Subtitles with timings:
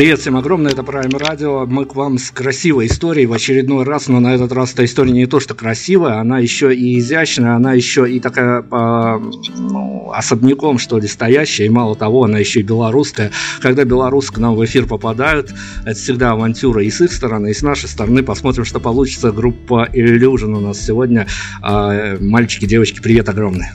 [0.00, 1.66] Привет всем огромное, это Prime Radio.
[1.66, 5.12] Мы к вам с красивой историей в очередной раз, но на этот раз эта история
[5.12, 9.20] не то что красивая, она еще и изящная, она еще и такая по,
[9.58, 13.30] ну, особняком, что ли, стоящая, и мало того, она еще и белорусская.
[13.60, 15.52] Когда белорусы к нам в эфир попадают,
[15.84, 18.22] это всегда авантюра и с их стороны, и с нашей стороны.
[18.22, 19.32] Посмотрим, что получится.
[19.32, 21.26] Группа Illusion у нас сегодня.
[21.60, 23.74] А, мальчики, девочки, привет огромное.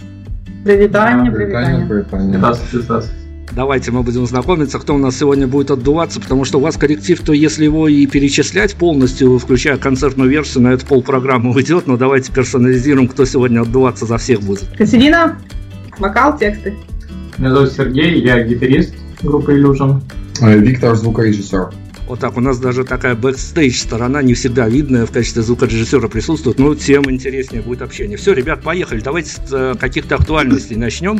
[0.64, 1.86] Привитание, привитание.
[1.86, 3.25] Привитание, Здравствуйте, здравствуйте.
[3.56, 7.18] Давайте мы будем знакомиться, кто у нас сегодня будет отдуваться, потому что у вас коллектив,
[7.22, 12.34] то если его и перечислять полностью, включая концертную версию, на это полпрограммы уйдет, но давайте
[12.34, 14.68] персонализируем, кто сегодня отдуваться за всех будет.
[14.78, 15.40] Катерина,
[15.98, 16.76] вокал, тексты.
[17.38, 20.02] Меня зовут Сергей, я гитарист группы Illusion.
[20.42, 21.70] Виктор, звукорежиссер.
[22.08, 26.60] Вот так, у нас даже такая бэкстейдж сторона не всегда видная в качестве звукорежиссера присутствует,
[26.60, 28.16] но тем интереснее будет общение.
[28.18, 31.20] Все, ребят, поехали, давайте с э, каких-то актуальностей начнем.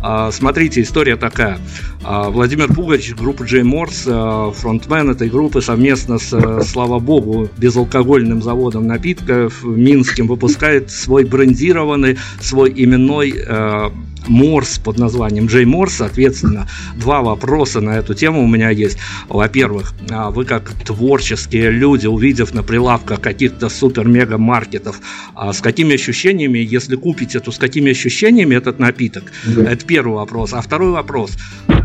[0.00, 1.58] А, смотрите, история такая.
[2.02, 7.48] А, Владимир Пугач, группа Джей Морс, э, фронтмен этой группы совместно с, э, слава богу,
[7.56, 13.94] безалкогольным заводом напитков Минским выпускает свой брендированный, свой именной
[14.26, 15.94] Морс под названием Джей Морс.
[15.94, 18.98] Соответственно, два вопроса на эту тему у меня есть.
[19.28, 25.00] Во-первых, а вы как творческие люди, увидев на прилавках каких-то супер-мега-маркетов,
[25.34, 29.24] а с какими ощущениями, если купите, то с какими ощущениями этот напиток?
[29.44, 29.70] Да.
[29.70, 30.52] Это первый вопрос.
[30.52, 31.32] А второй вопрос.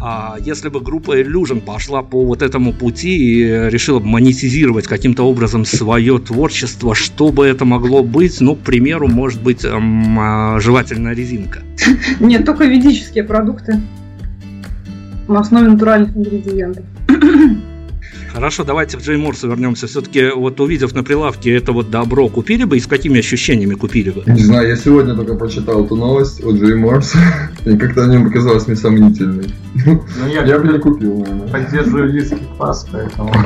[0.01, 5.65] А если бы группа Illusion пошла по вот этому пути и решила монетизировать каким-то образом
[5.65, 8.39] свое творчество, что бы это могло быть?
[8.39, 11.63] Ну, к примеру, может быть, эм, жевательная резинка.
[12.29, 13.81] Нет, только ведические продукты
[15.27, 16.85] на основе натуральных ингредиентов.
[18.31, 19.87] Хорошо, давайте к Джей Морсу вернемся.
[19.87, 24.11] Все-таки вот увидев на прилавке это вот добро, купили бы и с какими ощущениями купили
[24.11, 24.21] бы?
[24.27, 27.15] Не знаю, я сегодня только прочитал эту новость о Джей Морс,
[27.65, 29.51] и как-то она мне показалась мне сомнительной.
[29.83, 31.47] Ну, я, я бы не купил, наверное.
[31.47, 33.33] Поддерживаю лиский класс, поэтому...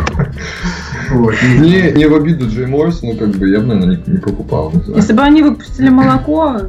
[1.59, 4.73] Не, не в обиду Джей Морс, но как бы я бы, наверное, не, не покупал.
[4.93, 6.63] Если бы они выпустили молоко,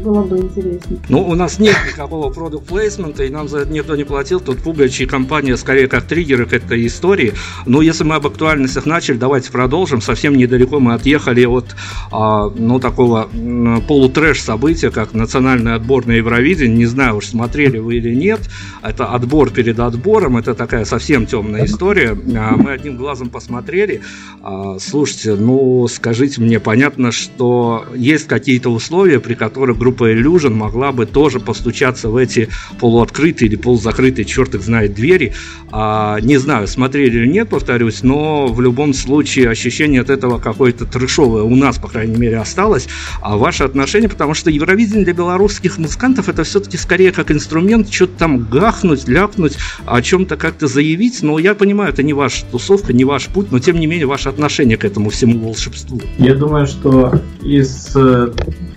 [0.00, 0.96] было бы интересно.
[1.08, 4.40] Ну, у нас нет никакого продукт плейсмента, и нам за это никто не платил.
[4.40, 7.34] Тут Пугач компания скорее как триггеры к этой истории.
[7.66, 10.00] Но если мы об актуальностях начали, давайте продолжим.
[10.00, 11.76] Совсем недалеко мы отъехали от
[12.10, 13.28] а, ну, такого
[13.86, 16.76] полутрэш события, как национальный отбор на Евровидение.
[16.76, 18.40] Не знаю уж, смотрели вы или нет.
[18.82, 20.36] Это отбор перед отбором.
[20.36, 22.16] Это такая совсем темная история.
[22.36, 24.02] А, мы одним глазом посмотрели.
[24.42, 30.54] А, слушайте, ну, скажите мне, понятно, что есть какие-то условия, при которых группа группа Illusion
[30.54, 32.48] могла бы тоже постучаться в эти
[32.78, 35.32] полуоткрытые или полузакрытые, черт их знает, двери.
[35.72, 40.84] А, не знаю, смотрели или нет, повторюсь, но в любом случае ощущение от этого какое-то
[40.84, 42.86] трешовое у нас, по крайней мере, осталось.
[43.20, 48.12] А ваше отношение, потому что Евровидение для белорусских музыкантов это все-таки скорее как инструмент, что-то
[48.18, 53.04] там гахнуть, ляпнуть, о чем-то как-то заявить, но я понимаю, это не ваша тусовка, не
[53.04, 56.00] ваш путь, но тем не менее ваше отношение к этому всему волшебству.
[56.18, 57.90] Я думаю, что из...
[57.96, 58.28] Э,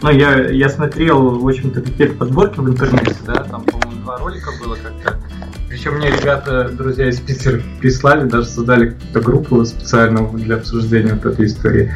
[0.01, 4.17] ну, я, я смотрел смотрел, в общем-то, какие-то подборки в интернете, да, там, по-моему, два
[4.19, 5.19] ролика было как-то.
[5.67, 11.25] Причем мне ребята, друзья из Питера прислали, даже создали какую-то группу специально для обсуждения вот
[11.25, 11.91] этой истории.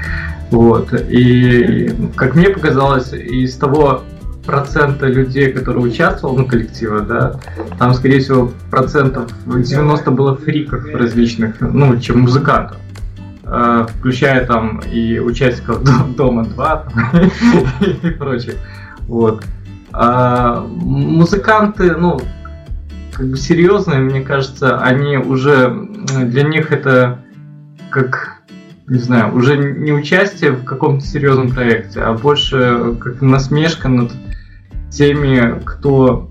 [0.51, 0.93] Вот.
[1.09, 4.03] И, как мне показалось, из того
[4.45, 7.39] процента людей, которые участвовал, ну, коллектива, да,
[7.77, 12.77] там, скорее всего, процентов 90 было фриков различных, ну, чем музыкантов.
[13.49, 15.81] Э, включая там и участников
[16.15, 16.87] Дома 2
[18.03, 18.55] и прочих.
[19.07, 19.43] Вот.
[19.91, 22.19] А музыканты, ну,
[23.13, 25.87] как бы серьезные, мне кажется, они уже
[26.25, 27.19] для них это
[27.89, 28.37] как
[28.87, 34.11] не знаю, уже не участие в каком-то серьезном проекте, а больше как насмешка над
[34.89, 36.29] теми, кто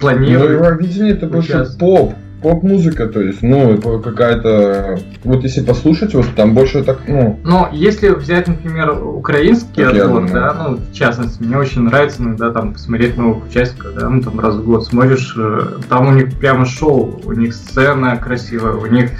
[0.00, 0.48] планирует.
[0.48, 4.98] Ну, Евровидение это больше поп, поп-музыка, то есть, ну, какая-то...
[5.24, 7.38] Вот если послушать, вот там больше так, ну...
[7.44, 12.72] Но если взять, например, украинский отбор, да, ну, в частности, мне очень нравится иногда там
[12.72, 16.64] посмотреть новых участников, да, ну, там раз в год смотришь, э, там у них прямо
[16.64, 19.10] шоу, у них сцена красивая, у них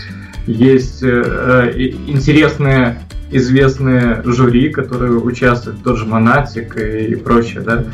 [0.47, 2.99] есть э, э интересные
[3.31, 7.85] известные жюри, которые участвуют, тот же Монатик и, и прочее, да.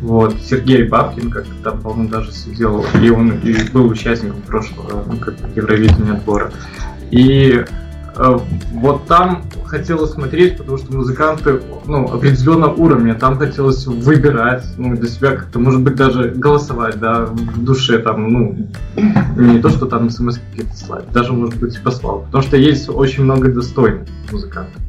[0.00, 5.16] Вот, Сергей Бабкин, как там, по-моему, даже сидел, и он и был участником прошлого ну,
[5.16, 6.52] как Евровидения отбора.
[7.10, 7.64] И
[8.16, 15.08] вот там хотелось смотреть, потому что музыканты ну, определенного уровня, там хотелось выбирать, ну, для
[15.08, 18.68] себя как-то, может быть, даже голосовать, да, в душе, там, ну,
[19.36, 23.24] не то, что там смс какие-то слать, даже, может быть, послал, потому что есть очень
[23.24, 24.80] много достойных музыкантов.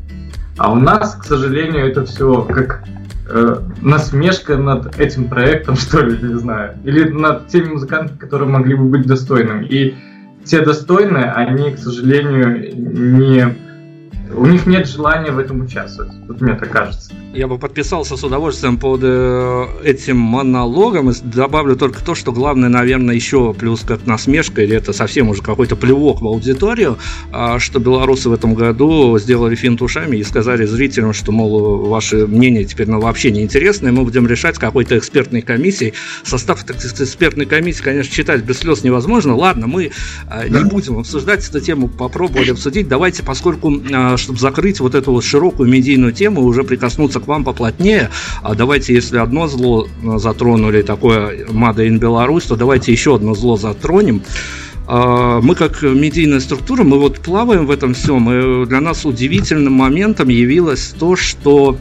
[0.57, 2.83] А у нас, к сожалению, это все как
[3.29, 6.77] э, насмешка над этим проектом, что ли, не знаю.
[6.83, 9.65] Или над теми музыкантами, которые могли бы быть достойными.
[9.65, 9.95] И
[10.47, 13.66] те достойные, они, к сожалению, не
[14.37, 16.11] у них нет желания в этом участвовать.
[16.27, 17.11] Вот мне так кажется.
[17.33, 22.69] Я бы подписался с удовольствием под э, этим монологом и добавлю только то, что главное,
[22.69, 26.97] наверное, еще плюс как насмешка, или это совсем уже какой-то плевок в аудиторию,
[27.31, 32.27] а, что белорусы в этом году сделали финт ушами и сказали зрителям, что, мол, ваше
[32.27, 35.93] мнение теперь ну, вообще не интересно, и мы будем решать какой-то экспертной комиссией.
[36.23, 39.35] Состав экспертной комиссии, конечно, читать без слез невозможно.
[39.35, 39.91] Ладно, мы
[40.29, 42.87] а, не будем обсуждать эту тему, попробовали обсудить.
[42.87, 47.45] Давайте, поскольку а, чтобы закрыть вот эту вот широкую медийную тему, уже прикоснуться к вам
[47.45, 48.09] поплотнее,
[48.43, 53.35] а давайте, если одно зло э, затронули, такое Мада in Беларусь, то давайте еще одно
[53.35, 54.21] зло затронем.
[54.85, 59.71] А, мы как медийная структура, мы вот плаваем в этом всем, и для нас удивительным
[59.71, 61.77] моментом явилось то, что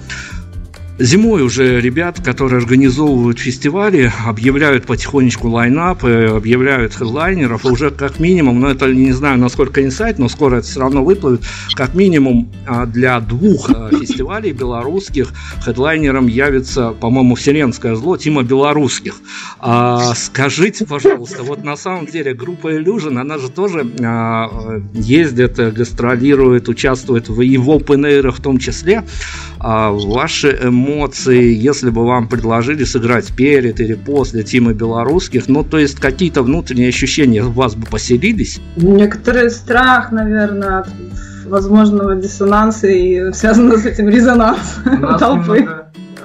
[0.99, 8.71] Зимой уже ребят, которые организовывают фестивали, объявляют потихонечку лайнап, объявляют хедлайнеров, уже как минимум, но
[8.71, 11.43] это не знаю, насколько инсайт, но скоро это все равно выплывет,
[11.75, 19.17] как минимум а, для двух а, фестивалей белорусских хедлайнером явится, по-моему, «Вселенское зло» Тима Белорусских.
[19.59, 26.71] А, скажите, пожалуйста, вот на самом деле группа Illusion, она же тоже а, ездит, гастролирует,
[26.71, 29.05] участвует в, в open в том числе.
[29.59, 35.79] А, ваши эмоции, если бы вам предложили сыграть перед или после Тима Белорусских, ну, то
[35.79, 38.61] есть какие-то внутренние ощущения у вас бы поселились?
[38.77, 40.89] Некоторый страх, наверное, от
[41.47, 44.81] возможного диссонанса и связано с этим резонанс
[45.19, 45.67] толпы.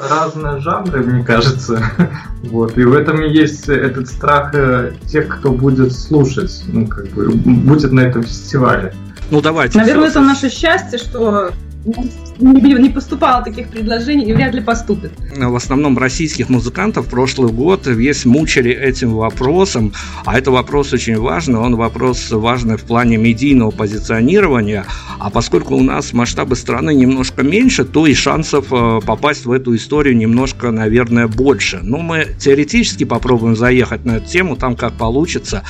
[0.10, 1.84] разные жанры, мне кажется.
[2.44, 2.76] Вот.
[2.76, 7.30] И в этом и есть этот страх э, тех, кто будет слушать, ну, как бы,
[7.30, 8.96] будет на этом фестивале.
[9.30, 9.78] Ну, давайте.
[9.78, 11.52] Наверное, это наше счастье, что
[11.86, 15.12] не поступало таких предложений и вряд ли поступит.
[15.36, 19.94] В основном российских музыкантов прошлый год весь мучили этим вопросом,
[20.26, 24.86] а это вопрос очень важный, он вопрос важный в плане медийного позиционирования,
[25.20, 29.76] а поскольку у нас масштабы страны немножко меньше, то и шансов э, попасть в эту
[29.76, 31.80] историю немножко, наверное, больше.
[31.82, 35.64] Но мы теоретически попробуем заехать на эту тему, там как получится.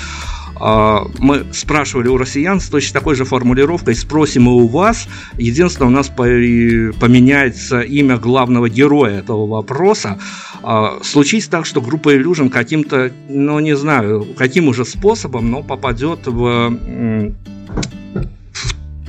[0.64, 5.08] А, мы спрашивали у россиян с точно такой же формулировкой, спросим и у вас.
[5.38, 10.20] Единственное, у нас поменяется имя главного героя этого вопроса.
[10.62, 16.28] А, случись так, что группа Illusion каким-то, ну не знаю, каким уже способом, но попадет
[16.28, 16.78] в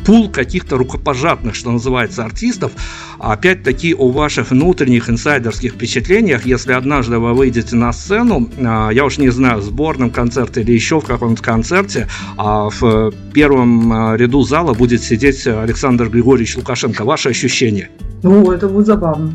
[0.05, 2.73] пул каких-то рукопожатных, что называется, артистов.
[3.19, 9.19] Опять-таки о ваших внутренних инсайдерских впечатлениях, если однажды вы выйдете на сцену, а, я уж
[9.19, 14.43] не знаю, в сборном концерте или еще в каком-то концерте, а в первом а, ряду
[14.43, 17.05] зала будет сидеть Александр Григорьевич Лукашенко.
[17.05, 17.91] Ваши ощущения?
[18.23, 19.33] Ну, это будет забавно.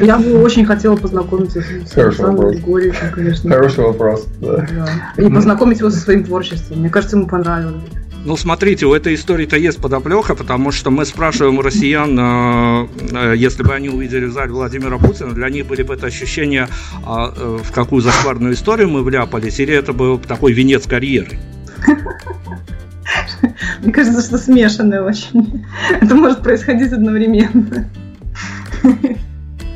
[0.00, 3.50] Я бы очень хотела познакомиться с Александром Григорьевичем, конечно.
[3.50, 4.66] Хороший вопрос, да.
[5.16, 5.22] да.
[5.22, 6.80] И познакомить его со своим творчеством.
[6.80, 7.82] Мне кажется, ему понравилось.
[8.24, 13.62] Ну, смотрите, у этой истории-то есть подоплека, потому что мы спрашиваем россиян, э, э, если
[13.62, 16.68] бы они увидели в зале Владимира Путина, для них были бы это ощущения,
[17.04, 21.38] а, э, в какую захварную историю мы вляпались, или это был такой венец карьеры?
[23.82, 25.66] Мне кажется, что смешанное очень.
[26.00, 27.90] Это может происходить одновременно.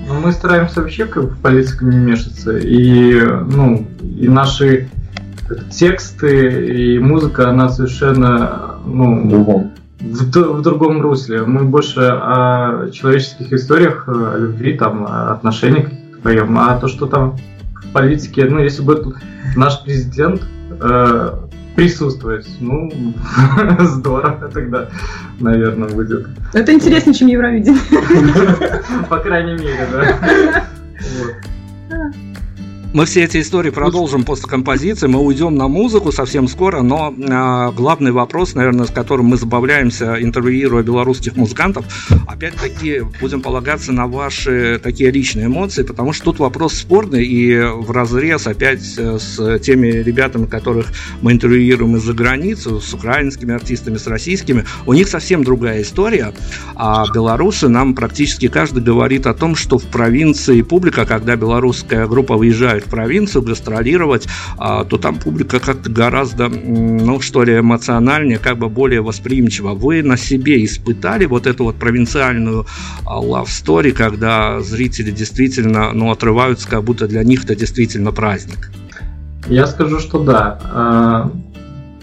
[0.08, 2.56] Ну, мы стараемся вообще как в политику не мешаться.
[2.56, 4.88] И, ну, и наши
[5.70, 9.72] тексты и музыка, она совершенно, ну, другом.
[10.00, 11.42] В, в другом русле.
[11.42, 15.88] Мы больше о человеческих историях, о любви, там, о отношениях
[16.22, 16.58] поем.
[16.58, 17.36] А то, что там
[17.84, 19.14] в политике, ну, если бы
[19.56, 21.34] наш президент э,
[21.78, 22.44] присутствовать.
[22.58, 22.90] Ну,
[23.78, 24.88] здорово тогда,
[25.38, 26.26] наверное, будет.
[26.52, 27.80] Это интереснее, чем Евровидение.
[29.08, 30.64] По крайней мере, да.
[32.94, 35.08] Мы все эти истории продолжим после композиции.
[35.08, 40.16] Мы уйдем на музыку совсем скоро, но э, главный вопрос, наверное, с которым мы забавляемся,
[40.18, 41.84] интервьюируя белорусских музыкантов,
[42.26, 47.90] опять-таки будем полагаться на ваши такие личные эмоции, потому что тут вопрос спорный и в
[47.90, 50.86] разрез опять э, с теми ребятами, которых
[51.20, 54.64] мы интервьюируем из-за границы, с украинскими артистами, с российскими.
[54.86, 56.32] У них совсем другая история,
[56.74, 62.38] а белорусы нам практически каждый говорит о том, что в провинции публика, когда белорусская группа
[62.38, 68.58] выезжает в провинцию гастролировать, а, то там публика как-то гораздо, ну что ли, эмоциональнее, как
[68.58, 69.74] бы более восприимчива.
[69.74, 72.66] Вы на себе испытали вот эту вот провинциальную
[73.04, 78.70] а, love story, когда зрители действительно, ну, отрываются, как будто для них это действительно праздник?
[79.46, 80.58] Я скажу, что да.
[80.64, 81.30] А,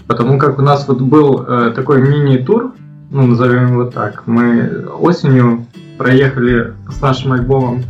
[0.06, 2.74] потому как у нас вот был э, такой мини-тур,
[3.10, 4.26] ну, назовем его так.
[4.26, 5.66] Мы осенью
[5.98, 7.84] проехали с нашим альбомом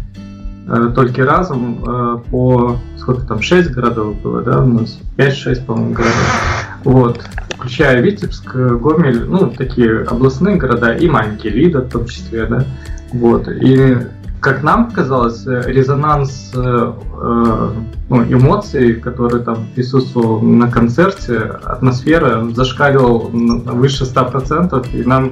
[0.94, 6.66] только разом э, по сколько там, 6 городов было, да, у нас 5-6, по-моему, городов.
[6.82, 12.64] Вот, включая Витебск, Гомель, ну, такие областные города и маленькие Лида в том числе, да.
[13.12, 13.98] Вот, и
[14.40, 17.70] как нам казалось, резонанс э, э,
[18.08, 25.30] ну, эмоций, которые там присутствовал на концерте, атмосфера зашкаливал выше 100%, и нам,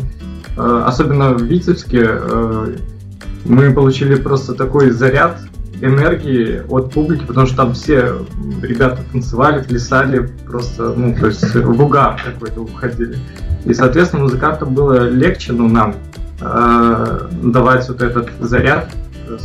[0.56, 2.76] э, особенно в Витебске, э,
[3.44, 5.40] мы получили просто такой заряд
[5.80, 8.14] энергии от публики, потому что там все
[8.62, 13.18] ребята танцевали, плясали, просто, ну, то есть в угар какой-то уходили.
[13.64, 15.94] И, соответственно, музыкантам было легче, ну, нам,
[16.40, 18.90] э, давать вот этот заряд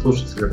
[0.02, 0.52] слушателям.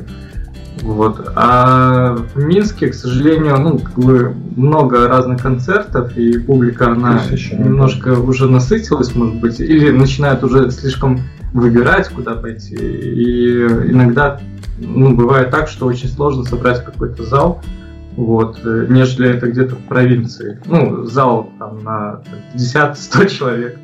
[0.83, 1.33] Вот.
[1.35, 7.23] А в Минске, к сожалению, ну, как бы много разных концертов, и публика, она
[7.53, 11.21] немножко уже насытилась, может быть, или начинает уже слишком
[11.57, 12.75] выбирать, куда пойти.
[12.75, 14.41] И иногда
[14.79, 17.63] ну, бывает так, что очень сложно собрать какой-то зал,
[18.17, 20.61] вот, нежели это где-то в провинции.
[20.67, 22.23] Ну, зал там на
[22.55, 23.79] 50-100 человек.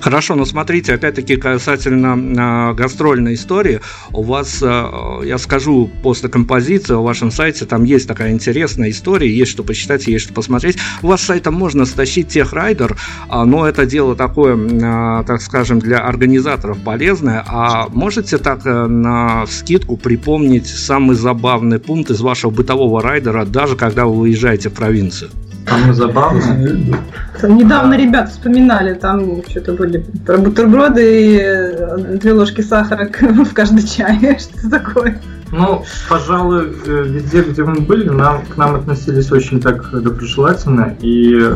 [0.00, 3.80] Хорошо, но смотрите, опять-таки касательно э, гастрольной истории,
[4.12, 4.90] у вас, э,
[5.24, 10.06] я скажу, после композиции о вашем сайте, там есть такая интересная история, есть что почитать,
[10.06, 10.78] есть что посмотреть.
[11.02, 12.96] У вас с сайтом можно стащить техрайдер,
[13.30, 17.44] э, но это дело такое, э, так скажем, для организаторов полезное.
[17.46, 23.76] А можете так э, на скидку припомнить самый забавный пункт из вашего бытового райдера, даже
[23.76, 25.30] когда вы уезжаете в провинцию?
[25.68, 27.02] Самое забавное.
[27.42, 33.86] Недавно ребята вспоминали, там что-то были про бутерброды и э, две ложки сахара в каждый
[33.86, 34.38] чай.
[34.38, 35.20] Что такое?
[35.52, 41.50] Ну, пожалуй, э, везде, где мы были, нам, к нам относились очень так доброжелательно и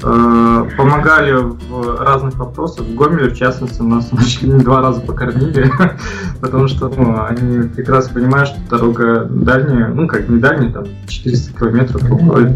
[0.00, 2.86] помогали в разных вопросах.
[2.86, 4.10] В Гомеле, в частности, нас
[4.42, 5.70] два раза покормили,
[6.40, 11.58] потому что ну, они прекрасно понимают, что дорога дальняя, ну как не дальняя, там 400
[11.58, 12.02] километров,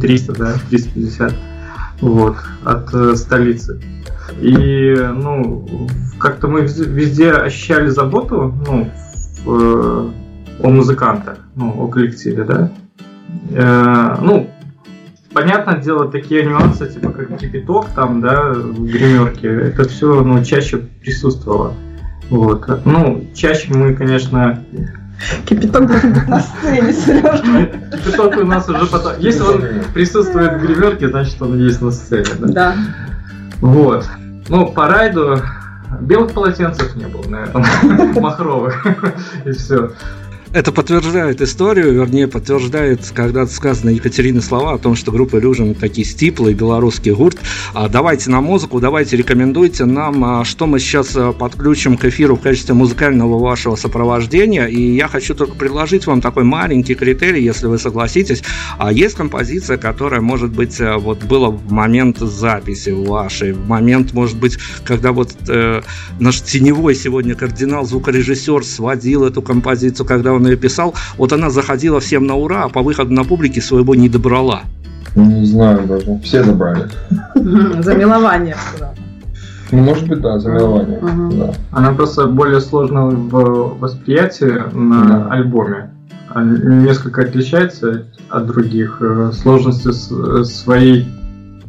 [0.00, 1.32] 300, да, 350
[2.02, 3.80] вот, от э, столицы.
[4.40, 8.90] И, ну, как-то мы везде ощущали заботу, ну,
[9.44, 10.10] в, э,
[10.62, 12.70] о музыкантах, ну, о коллективе, да.
[13.50, 14.50] Э, ну,
[15.32, 20.78] понятное дело, такие нюансы, типа как кипяток там, да, в гримерке, это все, ну, чаще
[20.78, 21.74] присутствовало.
[22.30, 22.84] Вот.
[22.84, 24.62] Ну, чаще мы, конечно...
[25.44, 27.66] Кипяток должен быть на сцене, Сережа.
[27.92, 29.12] Кипяток у нас уже потом...
[29.18, 29.62] Если он
[29.94, 32.48] присутствует в гримерке, значит он есть на сцене, да?
[32.48, 32.76] Да.
[33.60, 34.08] Вот.
[34.48, 35.38] Ну, по райду
[36.00, 38.86] белых полотенцев не было, наверное, махровых,
[39.44, 39.92] и все.
[40.54, 46.06] Это подтверждает историю, вернее, подтверждает когда-то сказанные Екатерины слова о том, что группа Illusion такие
[46.06, 47.38] стиплы, белорусский гурт.
[47.72, 52.36] А, давайте на музыку, давайте рекомендуйте нам, а, что мы сейчас а, подключим к эфиру
[52.36, 54.66] в качестве музыкального вашего сопровождения.
[54.66, 58.42] И я хочу только предложить вам такой маленький критерий, если вы согласитесь.
[58.90, 64.58] Есть композиция, которая, может быть, вот была в момент записи вашей, в момент, может быть,
[64.84, 65.80] когда вот э,
[66.20, 71.50] наш теневой сегодня кардинал звукорежиссер сводил эту композицию, когда он он ее писал, вот она
[71.50, 74.62] заходила всем на ура, а по выходу на публике своего не добрала.
[75.14, 76.18] Не знаю даже.
[76.24, 76.88] Все добрали.
[77.34, 78.56] Замилование.
[79.70, 80.98] Ну, может быть, да, замилование.
[80.98, 81.36] Угу.
[81.36, 81.54] Да.
[81.70, 85.28] Она просто более сложна в восприятии на да.
[85.30, 85.90] альбоме.
[86.34, 88.98] Несколько отличается от других.
[89.00, 89.92] Э, сложности
[90.44, 91.06] своей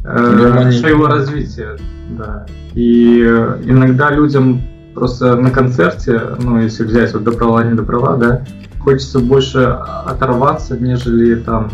[0.04, 1.78] э, своего развития.
[2.18, 2.46] Да.
[2.74, 4.62] И э, иногда людям
[4.94, 8.46] просто на концерте, ну, если взять вот добрала, не добрала, да,
[8.80, 11.72] хочется больше оторваться, нежели там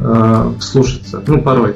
[0.00, 1.22] э, вслушаться.
[1.26, 1.74] Ну, порой.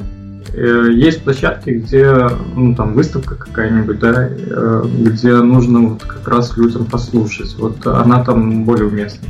[0.53, 6.57] Э, есть площадки, где, ну, там, выставка какая-нибудь, да, э, где нужно вот как раз
[6.57, 7.55] людям послушать.
[7.59, 9.27] Вот она там более уместна.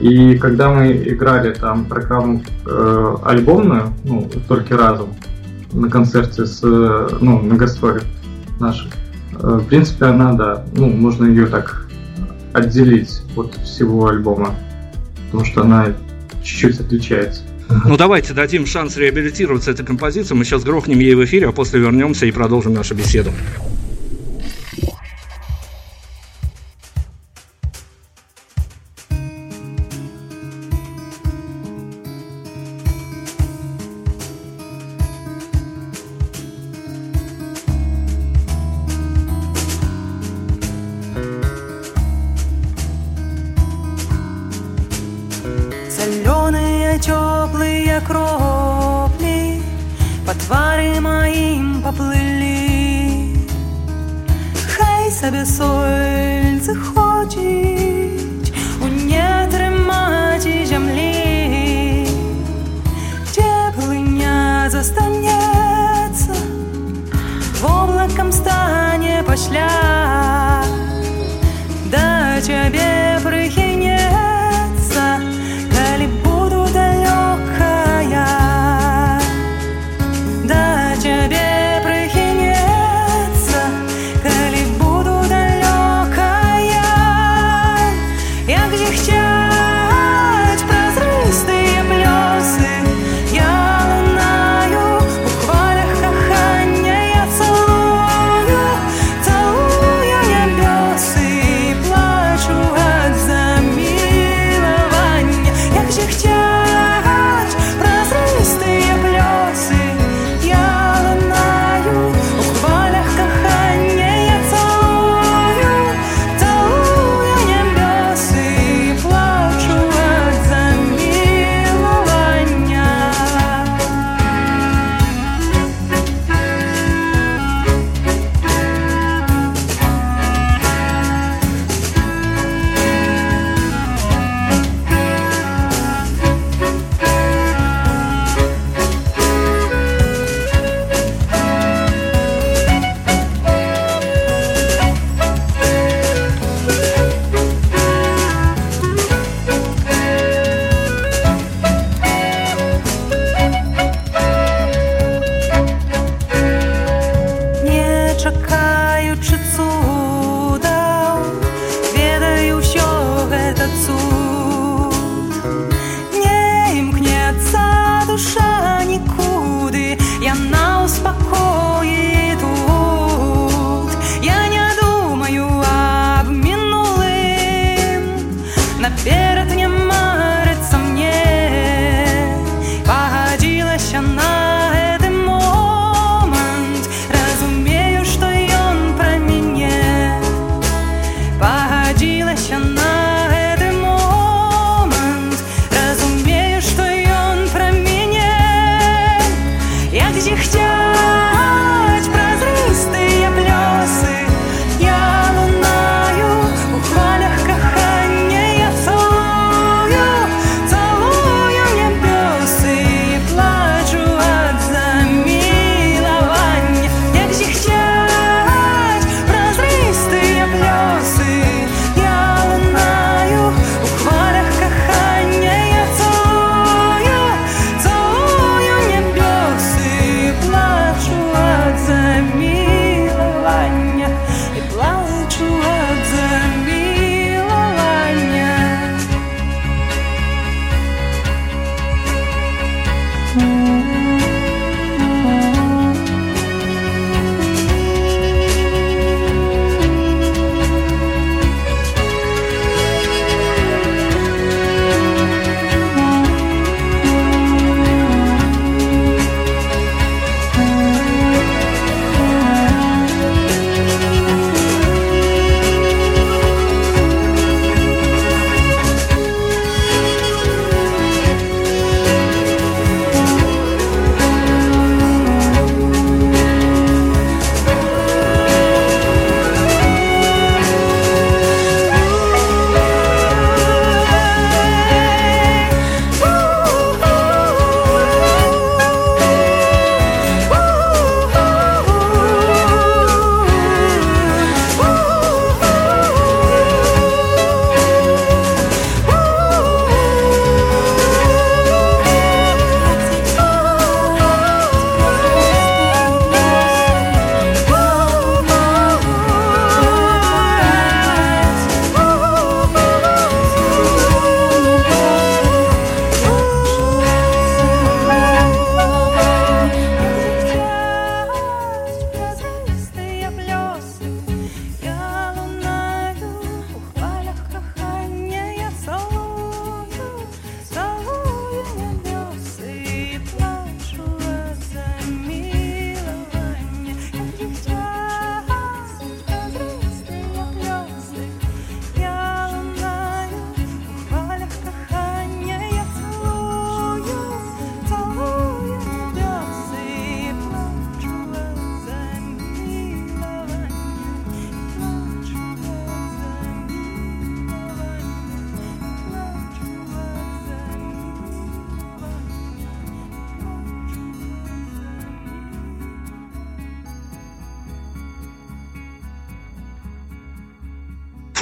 [0.00, 5.08] И когда мы играли там программу э, альбомную, ну, только разом,
[5.72, 8.04] на концерте с, ну, на гастролях
[8.60, 11.88] наших, э, в принципе, она, да, ну, можно ее так
[12.52, 14.54] отделить от всего альбома,
[15.26, 15.86] потому что она
[16.42, 17.42] чуть-чуть отличается.
[17.84, 20.34] Ну давайте дадим шанс реабилитироваться этой композиции.
[20.34, 23.30] Мы сейчас грохнем ей в эфире, а после вернемся и продолжим нашу беседу.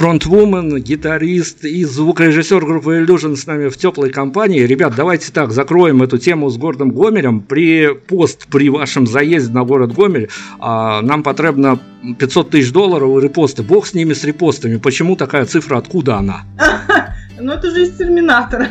[0.07, 4.61] Фронтвумен, гитарист и звукорежиссер группы Illusion с нами в теплой компании.
[4.61, 7.41] Ребят, давайте так, закроем эту тему с городом Гомелем.
[7.41, 11.81] При пост при вашем заезде на город Гомель а, нам потребно
[12.19, 13.63] 500 тысяч долларов и репосты.
[13.63, 14.77] Бог с ними, с репостами.
[14.77, 16.43] Почему такая цифра, откуда она?
[17.39, 18.67] Ну это же из Терминатора.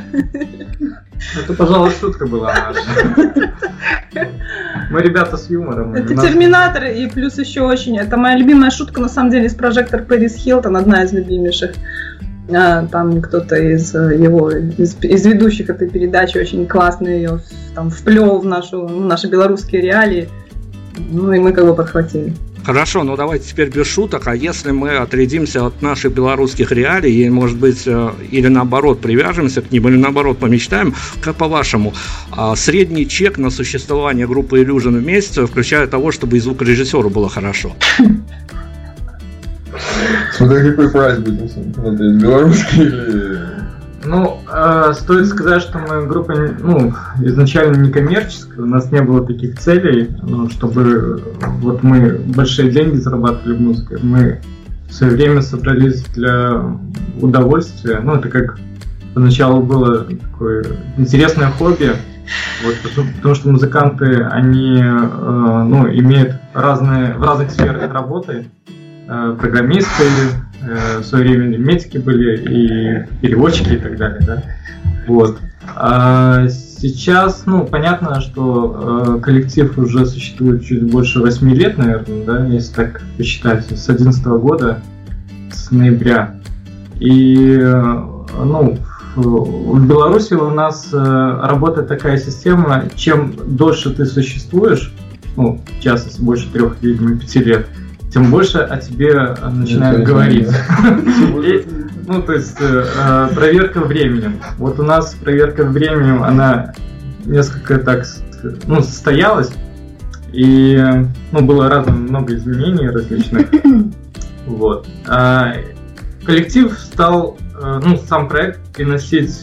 [1.39, 2.75] Это, пожалуй, шутка была
[4.91, 5.95] Мы ребята с юмором.
[5.95, 7.99] Это Терминатор, и плюс еще очень...
[7.99, 11.73] Это моя любимая шутка, на самом деле, из прожектор Пэрис Хилтон, одна из любимейших.
[12.55, 17.41] А, там кто-то из э, его, из, из ведущих этой передачи очень классно ее
[17.75, 20.29] там вплел в, нашу, в наши белорусские реалии.
[21.11, 22.35] Ну и мы как бы подхватили.
[22.67, 24.27] Хорошо, ну давайте теперь без шуток.
[24.27, 29.63] А если мы отрядимся от наших белорусских реалий и, может быть, э, или наоборот привяжемся
[29.63, 31.95] к ним, или наоборот помечтаем, как по-вашему,
[32.33, 37.29] а, средний чек на существование группы Illusion в месяц, включая того, чтобы и звукорежиссеру было
[37.29, 37.77] хорошо?
[40.33, 43.66] Смотри, какой прайс будет смотреть, белорусский или
[44.07, 49.27] ну, э, стоит сказать, что мы группа ну, изначально не коммерческая, у нас не было
[49.27, 51.23] таких целей, ну, чтобы
[51.61, 53.99] вот мы большие деньги зарабатывали в музыке.
[54.03, 54.41] Мы
[54.89, 56.63] в свое время собрались для
[57.21, 58.01] удовольствия.
[58.01, 58.59] Ну, это как
[59.15, 60.65] поначалу было такое
[60.97, 61.93] интересное хобби,
[62.65, 68.47] вот, потому, потому что музыканты, они э, ну, имеют разные, в разных сферах работы.
[69.09, 70.05] Э, программисты,
[70.67, 74.43] э, время медики были, и переводчики и так далее, да.
[75.07, 75.39] Вот.
[75.75, 82.47] А сейчас, ну, понятно, что э, коллектив уже существует чуть больше 8 лет, наверное, да,
[82.47, 84.81] если так посчитать, с 11 года,
[85.53, 86.37] с ноября.
[86.99, 87.59] И,
[88.43, 88.79] ну,
[89.17, 94.93] в Беларуси у нас работает такая система, чем дольше ты существуешь,
[95.37, 97.67] ну, в частности, больше трех, видимо, пяти лет,
[98.17, 100.49] тем больше о тебе э, начинают говорить.
[102.09, 104.41] Ну, то есть э, э, проверка временем.
[104.59, 106.73] Вот у нас проверка временем, она
[107.25, 108.07] несколько так
[108.69, 109.53] ну, состоялась,
[110.33, 110.81] и
[111.33, 113.49] ну, было разно много изменений различных.
[114.47, 114.87] Вот.
[115.09, 115.55] А
[116.25, 119.41] коллектив стал, ну, сам проект приносить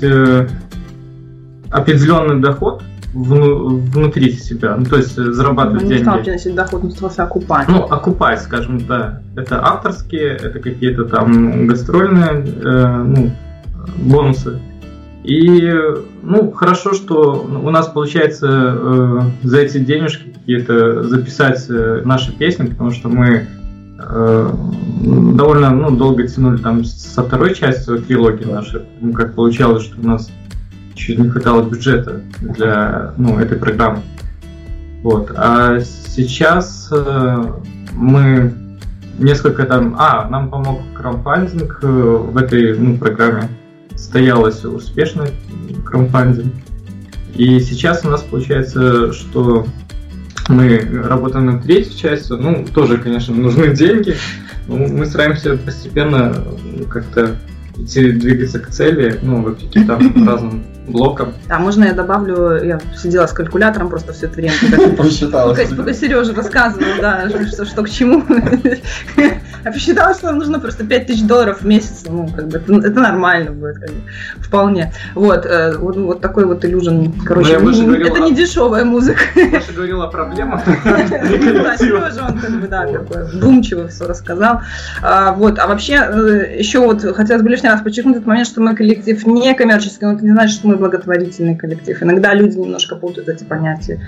[1.69, 2.81] определенный доход,
[3.13, 6.04] внутри себя, ну то есть э, зарабатывать ну, деньги.
[6.04, 7.67] Стал приносить доход, он стал окупать.
[7.67, 9.21] Ну, окупать, скажем, да.
[9.36, 13.32] Это авторские, это какие-то там гастрольные э, ну,
[13.97, 14.60] бонусы.
[15.23, 15.73] И,
[16.21, 22.65] ну, хорошо, что у нас получается э, за эти денежки какие-то записать э, наши песни,
[22.65, 23.47] потому что мы
[23.99, 24.54] э,
[25.02, 28.82] довольно ну, долго тянули там со второй части трилогии нашей.
[28.99, 30.30] Ну, как получалось, что у нас
[30.95, 34.01] чуть не хватало бюджета для ну, этой программы.
[35.03, 35.32] Вот.
[35.36, 37.43] А сейчас э,
[37.93, 38.53] мы
[39.19, 39.95] несколько там...
[39.99, 43.49] А, нам помог краудфандинг э, в этой ну, программе.
[43.95, 45.32] Состоялось успешный
[45.86, 46.53] краудфандинг.
[47.36, 49.65] И сейчас у нас получается, что
[50.47, 52.38] мы работаем над третьей частью.
[52.38, 54.15] Ну, тоже, конечно, нужны деньги.
[54.67, 56.34] Но мы стараемся постепенно
[56.89, 57.36] как-то
[57.77, 61.33] идти двигаться к цели, ну, вопреки там разным блоком.
[61.49, 64.53] А можно я добавлю, я сидела с калькулятором просто все это время.
[64.97, 65.55] Посчитала.
[65.55, 68.23] Пока Сережа рассказывал, да, что, что к чему.
[69.65, 72.04] Я посчитала, что нам нужно просто 5000 долларов в месяц.
[72.08, 74.02] Ну, как бы, это, это нормально будет, как бы,
[74.38, 74.91] вполне.
[75.15, 77.13] Вот, э, вот, вот такой вот иллюжен.
[77.26, 79.21] Короче, ну, это не дешевая музыка.
[79.36, 80.62] Маша говорила о проблемах.
[81.63, 84.62] Да, Сережа, он как бы, да, такой вдумчиво все рассказал.
[85.02, 88.62] А, вот, а вообще, э, еще вот хотелось бы лишний раз подчеркнуть этот момент, что
[88.62, 92.02] мы коллектив не коммерческий, но это не значит, что мы благотворительный коллектив.
[92.02, 94.02] Иногда люди немножко путают эти понятия.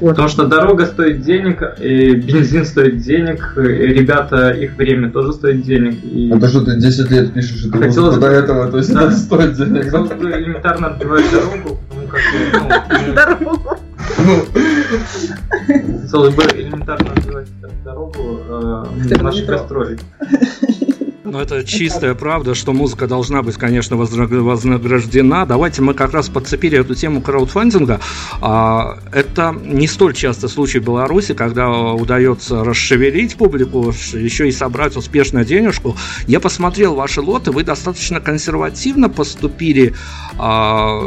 [0.00, 0.10] Вот.
[0.10, 6.02] Потому что дорога стоит денег, и бензин стоит денег, ребята, их время тоже стоит денег.
[6.04, 6.30] И...
[6.32, 9.04] А то, что ты 10 лет пишешь эту Хотелось музыку до этого, то есть да.
[9.04, 9.90] это стоит денег.
[9.92, 12.20] Бы элементарно отбивать дорогу, ну как
[12.52, 13.78] ну, Дорогу.
[16.02, 17.48] Хотелось бы элементарно отбивать
[17.84, 19.98] дорогу э, наших гастролей.
[21.30, 25.44] Но это чистая правда, что музыка должна быть, конечно, вознаграждена.
[25.44, 28.00] Давайте мы как раз подцепили эту тему краудфандинга.
[28.40, 34.96] А, это не столь часто случай в Беларуси, когда удается расшевелить публику, еще и собрать
[34.96, 35.96] успешно денежку.
[36.26, 39.94] Я посмотрел ваши лоты, вы достаточно консервативно поступили.
[40.38, 40.98] А,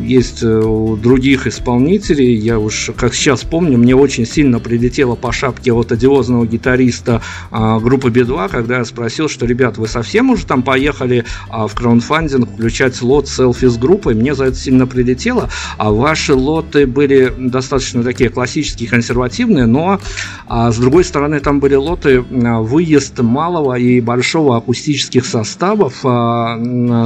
[0.00, 5.32] есть э, у других исполнителей, я уж как сейчас помню, мне очень сильно прилетело по
[5.32, 10.30] шапке от одиозного гитариста а, группы Би-2, когда я спросил, что, ребята, ребят, вы совсем
[10.30, 14.86] уже там поехали а, в краундфандинг включать лот селфи с группой, мне за это сильно
[14.86, 20.00] прилетело, а ваши лоты были достаточно такие классические, консервативные, но
[20.46, 26.56] а, с другой стороны там были лоты а, выезд малого и большого акустических составов а,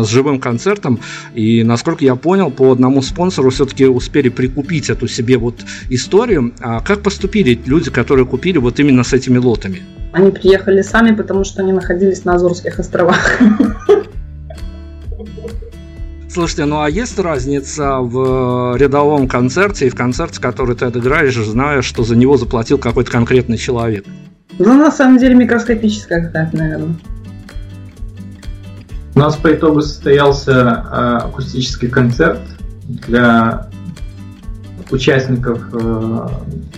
[0.05, 1.01] с живым концертом,
[1.35, 6.53] и насколько я понял, по одному спонсору все-таки успели прикупить эту себе вот историю.
[6.61, 10.00] А как поступили люди, которые купили вот именно с этими лотами?
[10.13, 13.39] Они приехали сами, потому что они находились на Азорских островах.
[16.29, 21.83] Слушайте, ну а есть разница в рядовом концерте и в концерте, который ты отыграешь, зная,
[21.83, 24.05] что за него заплатил какой-то конкретный человек?
[24.59, 26.95] Ну, на самом деле, микроскопическая какая-то, наверное.
[29.15, 32.41] У нас по итогу состоялся э, акустический концерт
[32.85, 33.69] для
[34.91, 36.29] участников э,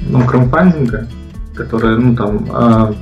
[0.09, 1.09] ну, краудфандинга,
[1.55, 2.95] которые, ну там, э,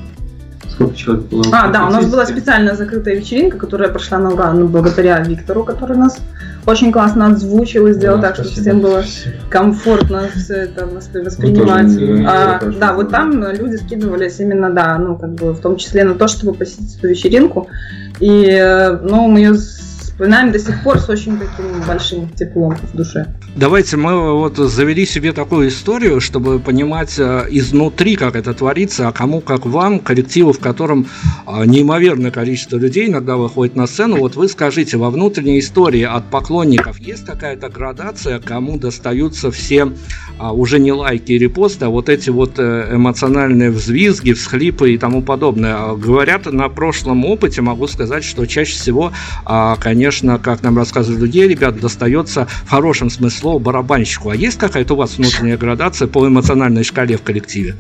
[0.71, 1.45] сколько человек было?
[1.53, 5.65] А, да, у нас была специальная закрытая вечеринка, которая прошла на ура, ну, благодаря Виктору,
[5.65, 6.19] который нас
[6.67, 9.03] очень классно отзвучил и сделал да, так, чтобы всем было
[9.49, 11.89] комфортно все это воспринимать.
[11.89, 16.05] Ну, а, да, вот там люди скидывались именно, да, ну, как бы в том числе
[16.05, 17.69] на то, чтобы посетить эту вечеринку.
[18.21, 19.55] И, э, ну, мы ее
[20.21, 23.27] вспоминаем до сих пор с очень таким большим теплом в душе.
[23.57, 29.13] Давайте мы вот завели себе такую историю, чтобы понимать э, изнутри, как это творится, а
[29.13, 31.07] кому, как вам, коллективу, в котором
[31.47, 34.19] э, неимоверное количество людей иногда выходит на сцену.
[34.19, 39.91] Вот вы скажите, во внутренней истории от поклонников есть какая-то градация, кому достаются все
[40.39, 44.99] а, уже не лайки и репосты, а вот эти вот э, эмоциональные взвизги, всхлипы и
[44.99, 45.95] тому подобное.
[45.95, 49.13] Говорят, на прошлом опыте могу сказать, что чаще всего,
[49.45, 49.77] а,
[50.11, 54.31] конечно, как нам рассказывают людей, ребят, достается в хорошем смысле слово барабанщику.
[54.31, 57.77] А есть какая-то у вас внутренняя градация по эмоциональной шкале в коллективе?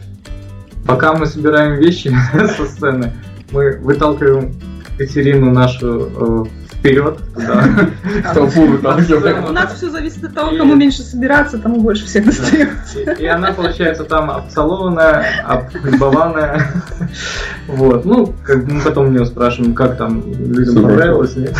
[0.86, 2.16] Пока мы собираем вещи
[2.56, 3.12] со сцены,
[3.50, 4.54] мы выталкиваем
[4.96, 6.44] Катерину нашу э,
[6.80, 7.64] вперед, да,
[8.34, 9.44] толпу выталкиваем.
[9.44, 13.00] У нас все зависит от того, кому меньше собираться, тому больше всех достается.
[13.18, 16.72] И она, получается, там обцелованная, облюбованная.
[17.68, 21.54] Вот, ну, как мы потом у нее спрашиваем, как там людям понравилось, нет.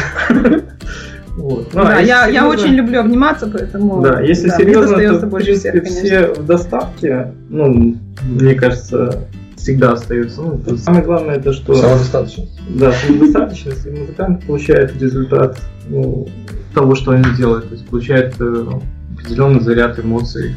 [1.37, 1.73] Вот.
[1.73, 2.31] Ну, да, а я, серьезно...
[2.33, 5.97] я очень люблю обниматься, поэтому да, если да, серьезно, то больше всех, конечно.
[5.97, 9.29] все в доставке, ну, мне кажется,
[9.61, 10.43] всегда остаются.
[10.43, 11.75] Ну, самое главное это что...
[11.75, 12.61] Самодостаточность.
[12.69, 13.87] Да, самодостаточность.
[13.87, 16.29] И музыкант получает результат ну,
[16.75, 17.69] того, что они делают.
[17.69, 18.67] То есть получает э,
[19.15, 20.57] определенный заряд эмоций.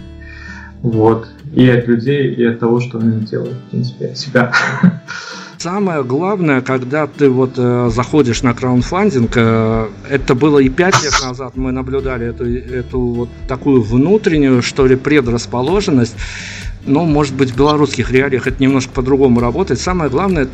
[0.82, 1.28] Вот.
[1.54, 4.52] И от людей, и от того, что они делают, в принципе, от себя.
[5.58, 11.14] Самое главное, когда ты вот э, заходишь на краундфандинг, э, это было и пять лет
[11.24, 16.16] назад, мы наблюдали эту, эту вот такую внутреннюю, что ли, предрасположенность.
[16.86, 19.80] Но, может быть, в белорусских реалиях это немножко по-другому работает.
[19.80, 20.54] Самое главное, это,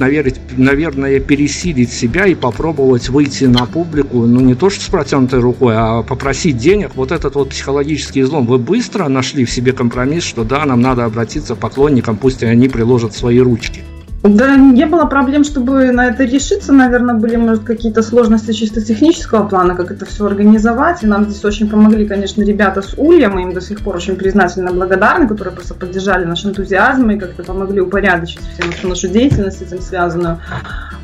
[0.57, 5.73] наверное, пересилить себя и попробовать выйти на публику, ну, не то что с протянутой рукой,
[5.75, 6.91] а попросить денег.
[6.93, 8.45] Вот этот вот психологический излом.
[8.45, 12.69] Вы быстро нашли в себе компромисс, что да, нам надо обратиться к поклонникам, пусть они
[12.69, 13.81] приложат свои ручки.
[14.21, 16.73] Да, не было проблем, чтобы на это решиться.
[16.73, 21.03] Наверное, были, может, какие-то сложности чисто технического плана, как это все организовать.
[21.03, 23.29] И нам здесь очень помогли, конечно, ребята с Улья.
[23.29, 27.43] Мы им до сих пор очень признательно благодарны, которые просто поддержали наш энтузиазм и как-то
[27.43, 30.39] помогли упорядочить всю, всю нашу деятельность с этим связанную.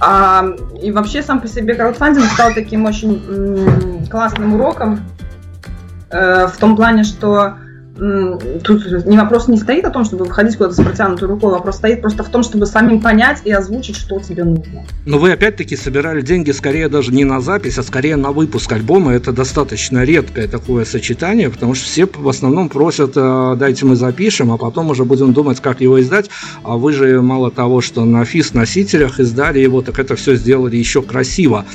[0.01, 0.45] А,
[0.81, 4.99] и вообще сам по себе краудфандинг стал таким очень м- классным уроком
[6.09, 7.55] э, в том плане, что
[7.95, 12.01] тут не вопрос не стоит о том, чтобы выходить куда-то с протянутой рукой, вопрос стоит
[12.01, 14.85] просто в том, чтобы самим понять и озвучить, что тебе нужно.
[15.05, 19.13] Но вы опять-таки собирали деньги скорее даже не на запись, а скорее на выпуск альбома.
[19.13, 24.51] Это достаточно редкое такое сочетание, потому что все в основном просят, э, дайте мы запишем,
[24.51, 26.29] а потом уже будем думать, как его издать.
[26.63, 31.01] А вы же мало того, что на физ-носителях издали его, так это все сделали еще
[31.01, 31.65] красиво.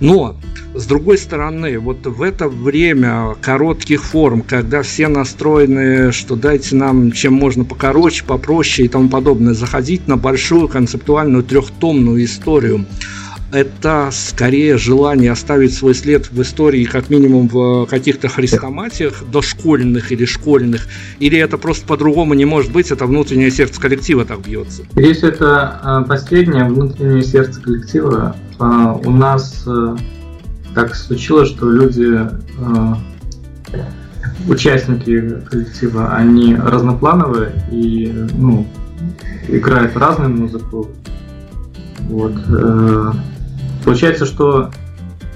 [0.00, 0.36] Но,
[0.74, 7.12] с другой стороны, вот в это время коротких форм, когда все настроены, что дайте нам
[7.12, 12.86] чем можно покороче, попроще и тому подобное, заходить на большую концептуальную трехтомную историю,
[13.52, 20.24] это скорее желание оставить свой след в истории, как минимум в каких-то хрестоматиях дошкольных или
[20.24, 20.88] школьных,
[21.20, 24.82] или это просто по-другому не может быть, это внутреннее сердце коллектива так бьется?
[24.96, 29.96] Если это а, последнее, внутреннее сердце коллектива, а, у нас э,
[30.74, 32.18] так случилось, что люди,
[32.58, 32.94] э,
[34.48, 38.66] участники коллектива, они разноплановые и ну,
[39.48, 40.90] играют разную музыку.
[42.00, 42.34] Вот.
[42.48, 43.12] Э,
[43.84, 44.70] получается, что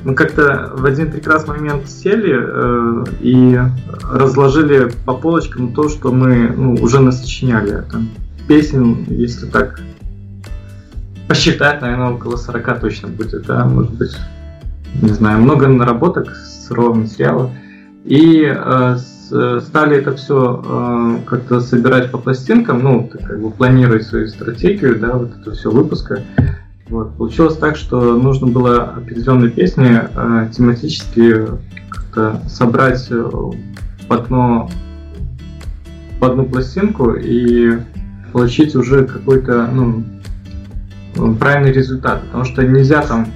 [0.04, 3.58] мы как-то в один прекрасный момент сели э, и
[4.10, 7.84] разложили по полочкам то, что мы ну, уже насочиняли.
[7.90, 8.08] Там,
[8.46, 9.80] песен, если так
[11.26, 14.16] посчитать, наверное, около 40 точно будет, да, может быть,
[15.00, 17.50] не знаю, много наработок сырого материала.
[18.04, 24.04] И э, с, стали это все э, как-то собирать по пластинкам, ну, как бы планировать
[24.04, 26.22] свою стратегию, да, вот это все выпуска.
[26.88, 27.14] Вот.
[27.16, 31.46] Получилось так, что нужно было определенные песни э, тематически
[31.90, 34.70] как-то собрать э, в одно
[36.18, 37.78] в одну пластинку и
[38.32, 40.04] получить уже какой-то ну,
[41.36, 42.22] правильный результат.
[42.22, 43.28] Потому что нельзя там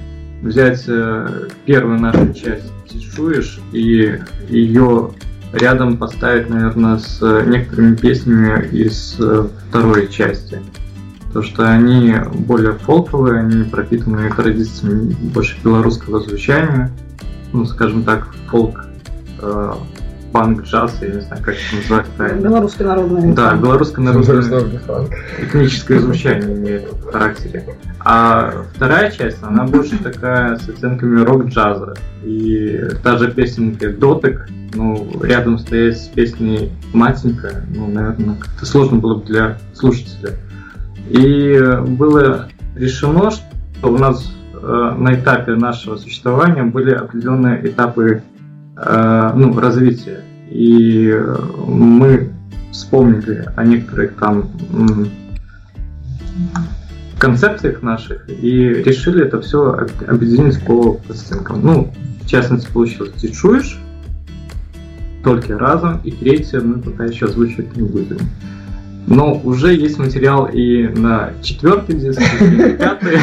[0.43, 4.19] взять э, первую нашу часть «Тишуешь» и
[4.49, 5.11] ее
[5.53, 10.59] рядом поставить, наверное, с некоторыми песнями из э, второй части.
[11.27, 12.13] Потому что они
[12.45, 16.91] более фолковые, они пропитаны традициями больше белорусского звучания,
[17.53, 18.85] ну, скажем так, фолк,
[19.39, 19.73] э,
[20.33, 22.47] панк, джаз, я не знаю, как это назвать правильно.
[22.47, 23.33] Белорусское народное.
[23.33, 25.07] Да, белорусское народное
[25.39, 27.65] этническое звучание имеет в характере.
[27.99, 31.93] А вторая часть, она больше такая с оттенками рок-джаза.
[32.23, 38.97] И та же песенка «Дотек», ну, рядом стоять с песней «Матенька», ну, наверное, как-то сложно
[38.97, 40.31] было бы для слушателя.
[41.09, 43.43] И было решено, что
[43.83, 48.32] у нас э, на этапе нашего существования были определенные этапы э,
[48.75, 50.23] ну, развития.
[50.49, 51.15] И
[51.67, 52.29] мы
[52.71, 54.49] вспомнили о некоторых там
[57.19, 61.61] концепциях наших и решили это все объединить по пластинкам.
[61.63, 63.79] Ну, в частности, получилось «Ты чуешь?»
[65.23, 68.17] только разом, и третье мы пока еще озвучивать не будем.
[69.05, 73.19] Но уже есть материал и на четвертый диск, и на пятый.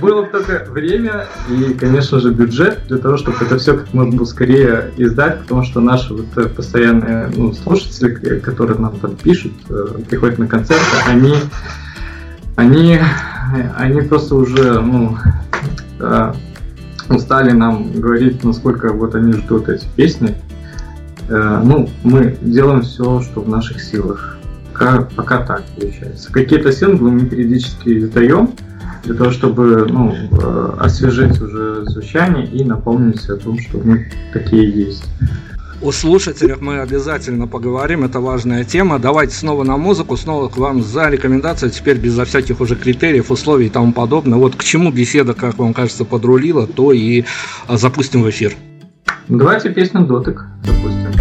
[0.00, 4.92] Было только время и, конечно же, бюджет для того, чтобы это все как можно скорее
[4.98, 10.38] издать, потому что наши вот э, постоянные ну, слушатели, которые нам там пишут, э, приходят
[10.38, 11.34] на концерты, они,
[12.56, 12.98] они,
[13.76, 15.16] они просто уже, ну,
[16.00, 16.32] э,
[17.08, 20.34] устали нам говорить, насколько вот они ждут эти песни.
[21.26, 24.36] Ну, мы делаем все, что в наших силах
[24.74, 26.32] Пока, пока так получается.
[26.32, 28.50] Какие-то синглы мы периодически издаем
[29.04, 34.68] для того, чтобы ну, э, освежить уже звучание и напомнить о том, что мы такие
[34.68, 35.04] есть.
[35.80, 38.98] О слушателях мы обязательно поговорим, это важная тема.
[38.98, 43.66] Давайте снова на музыку, снова к вам за рекомендации, теперь безо всяких уже критериев, условий
[43.66, 44.38] и тому подобное.
[44.38, 47.24] Вот к чему беседа, как вам кажется, подрулила, то и
[47.68, 48.54] а, запустим в эфир.
[49.28, 51.13] Давайте песню «Дотык» запустим.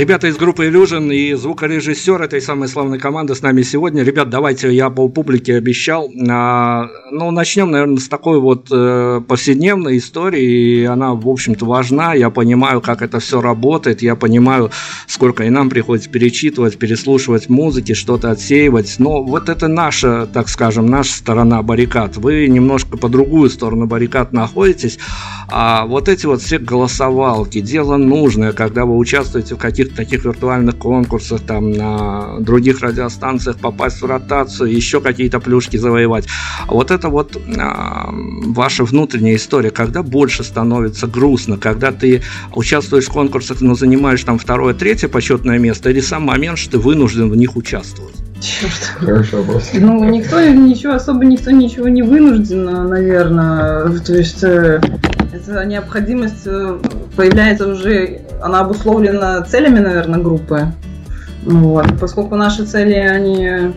[0.00, 4.02] Ребята из группы Illusion и звукорежиссер этой самой славной команды с нами сегодня.
[4.02, 6.08] Ребят, давайте я по публике обещал.
[7.10, 10.84] Ну, начнем, наверное, с такой вот э, повседневной истории.
[10.84, 12.14] Она, в общем-то, важна.
[12.14, 14.02] Я понимаю, как это все работает.
[14.02, 14.70] Я понимаю,
[15.08, 18.94] сколько и нам приходится перечитывать, переслушивать музыки, что-то отсеивать.
[18.98, 22.16] Но вот это наша, так скажем, наша сторона баррикад.
[22.16, 24.98] Вы немножко по другую сторону баррикад находитесь.
[25.48, 30.24] А вот эти вот все голосовалки, дело нужное, когда вы участвуете в каких каких-то таких
[30.24, 36.26] виртуальных конкурсах, там на других радиостанциях попасть в ротацию, еще какие-то плюшки завоевать.
[36.66, 42.22] Вот это вот а, ваша внутренняя история, когда больше становится грустно, когда ты
[42.54, 46.78] участвуешь в конкурсах, но занимаешь там второе, третье почетное место, или сам момент, что ты
[46.78, 48.14] вынужден в них участвовать?
[48.40, 48.72] Черт.
[48.98, 49.70] Хороший вопрос.
[49.74, 53.98] Ну, никто ничего, особо никто ничего не вынужден, наверное.
[53.98, 54.80] То есть э,
[55.32, 56.78] эта необходимость э,
[57.16, 60.72] появляется уже, она обусловлена целями, наверное, группы.
[61.42, 61.86] Вот.
[61.98, 63.74] Поскольку наши цели, они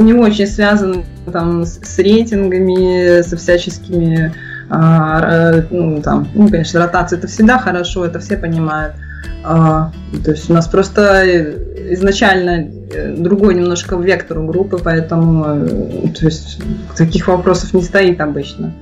[0.00, 4.32] не очень связаны там, с рейтингами, со всяческими,
[4.70, 8.94] а, ну, там, ну, конечно, ротация это всегда хорошо, это все понимают.
[9.44, 9.92] А,
[10.24, 11.54] то есть у нас просто
[11.90, 16.62] изначально э, другой немножко вектор у группы, поэтому э, то есть,
[16.96, 18.72] таких вопросов не стоит обычно.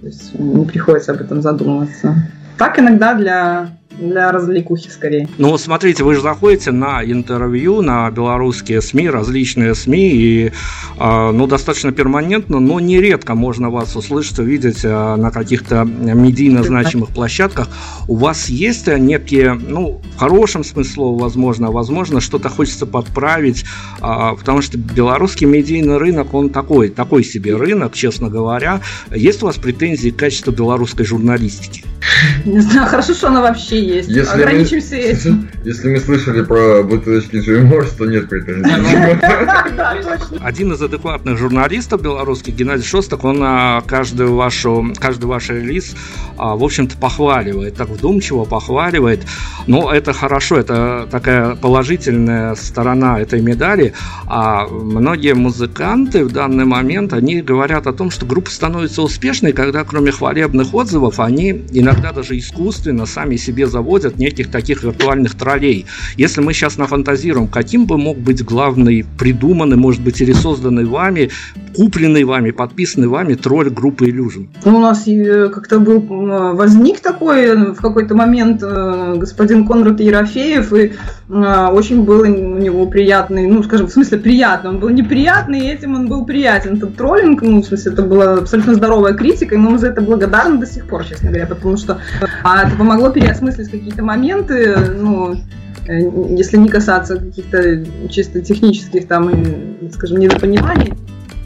[0.00, 2.14] То есть не приходится об этом задумываться.
[2.56, 5.28] Так иногда для для развлекухи скорее.
[5.38, 10.52] Ну, смотрите, вы же заходите на интервью на белорусские СМИ, различные СМИ, и
[10.98, 17.10] э, ну, достаточно перманентно, но нередко можно вас услышать, увидеть э, на каких-то медийно значимых
[17.10, 17.68] площадках.
[18.08, 23.64] У вас есть некие, ну, в хорошем смысле возможно, возможно, что-то хочется подправить,
[24.00, 28.80] э, потому что белорусский медийный рынок, он такой, такой себе рынок, честно говоря.
[29.14, 31.84] Есть у вас претензии к качеству белорусской журналистики?
[32.44, 34.08] Не знаю, хорошо, что она вообще есть.
[34.08, 35.48] Если Ограничимся мы, этим.
[35.64, 38.70] Если мы слышали про бутылочки Джей Морс, то нет претензий.
[40.40, 43.38] Один из адекватных журналистов белорусских, Геннадий Шостак, он
[43.86, 45.94] каждую вашу, каждый ваш релиз,
[46.36, 49.20] а, в общем-то, похваливает, так вдумчиво похваливает.
[49.66, 53.92] Но это хорошо, это такая положительная сторона этой медали.
[54.26, 59.84] А многие музыканты в данный момент, они говорят о том, что группа становится успешной, когда
[59.84, 65.86] кроме хвалебных отзывов, они иногда даже искусственно сами себе заводят неких таких виртуальных троллей.
[66.16, 71.30] Если мы сейчас нафантазируем, каким бы мог быть главный придуманный, может быть, или созданный вами,
[71.76, 74.48] купленный вами, подписанный вами тролль группы Illusion?
[74.64, 80.00] Ну, у нас э, как-то был возник такой э, в какой-то момент э, господин Конрад
[80.00, 80.92] Ерофеев, и
[81.28, 85.94] очень был у него приятный, ну, скажем, в смысле приятный, он был неприятный, и этим
[85.94, 86.76] он был приятен.
[86.76, 90.00] Этот троллинг, ну, в смысле, это была абсолютно здоровая критика, и мы ему за это
[90.00, 92.00] благодарны до сих пор, честно говоря, потому что
[92.44, 95.34] а, это помогло переосмыслить есть какие-то моменты, ну,
[95.86, 96.00] э,
[96.36, 99.30] если не касаться каких-то чисто технических там,
[99.92, 100.92] скажем, недопониманий,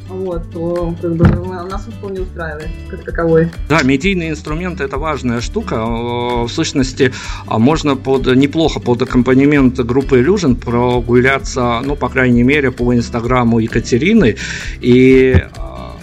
[0.09, 1.25] вот, то как бы,
[1.71, 3.49] нас вполне устраивает как таковой.
[3.69, 5.87] Да, медийные инструменты это важная штука.
[5.87, 7.13] В сущности,
[7.47, 13.61] а можно под неплохо под аккомпанемент группы Illusion прогуляться, ну, по крайней мере, по инстаграму
[13.61, 14.37] Екатерины.
[14.81, 15.43] И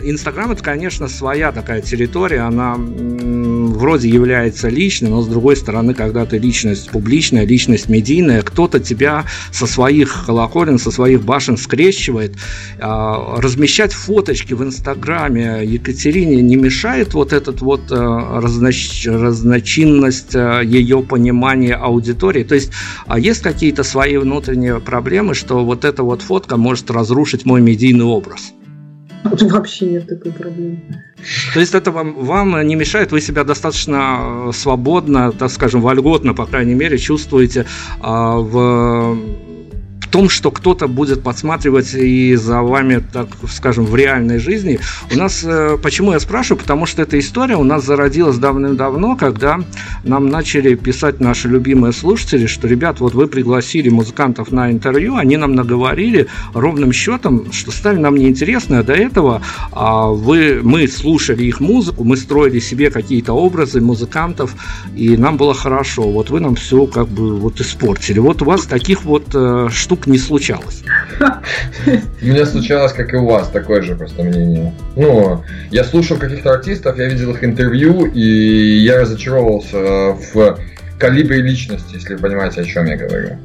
[0.02, 2.78] Инстаграм это, конечно, своя такая территория, она
[3.78, 9.26] вроде является личной, но с другой стороны, когда ты личность публичная, личность медийная, кто-то тебя
[9.52, 12.36] со своих колоколен, со своих башен скрещивает.
[12.80, 19.08] А, размещать фоточки в Инстаграме Екатерине не мешает вот этот вот а, разноч...
[19.08, 22.44] разночинность а, ее понимания аудитории.
[22.44, 22.72] То есть
[23.06, 28.06] а есть какие-то свои внутренние проблемы, что вот эта вот фотка может разрушить мой медийный
[28.06, 28.54] образ.
[29.24, 30.80] Вообще нет такой проблемы.
[31.54, 36.34] То есть это вам, вам не мешает, вы себя достаточно э, свободно, так скажем, вольготно,
[36.34, 37.66] по крайней мере, чувствуете
[38.00, 39.18] а, в
[40.08, 44.80] том, что кто-то будет подсматривать и за вами, так скажем, в реальной жизни.
[45.14, 49.60] У нас, э, почему я спрашиваю, потому что эта история у нас зародилась давным-давно, когда
[50.04, 55.38] нам начали писать наши любимые слушатели, что, ребят, вот вы пригласили музыкантов на интервью, они
[55.38, 59.42] нам наговорили ровным счетом, что стали нам неинтересны, а до этого
[59.72, 64.56] а, вы, мы слушали их музыку, мы строили себе какие-то образы музыкантов,
[64.96, 66.04] и нам было хорошо.
[66.04, 68.20] Вот вы нам все как бы вот испортили.
[68.20, 70.84] Вот у вас таких вот э, штук не случалось.
[72.22, 74.74] У меня случалось, как и у вас, такое же просто мнение.
[74.96, 80.60] Ну, я слушал каких-то артистов, я видел их интервью, и я разочаровался в
[81.00, 83.38] калибре личности, если вы понимаете, о чем я говорю.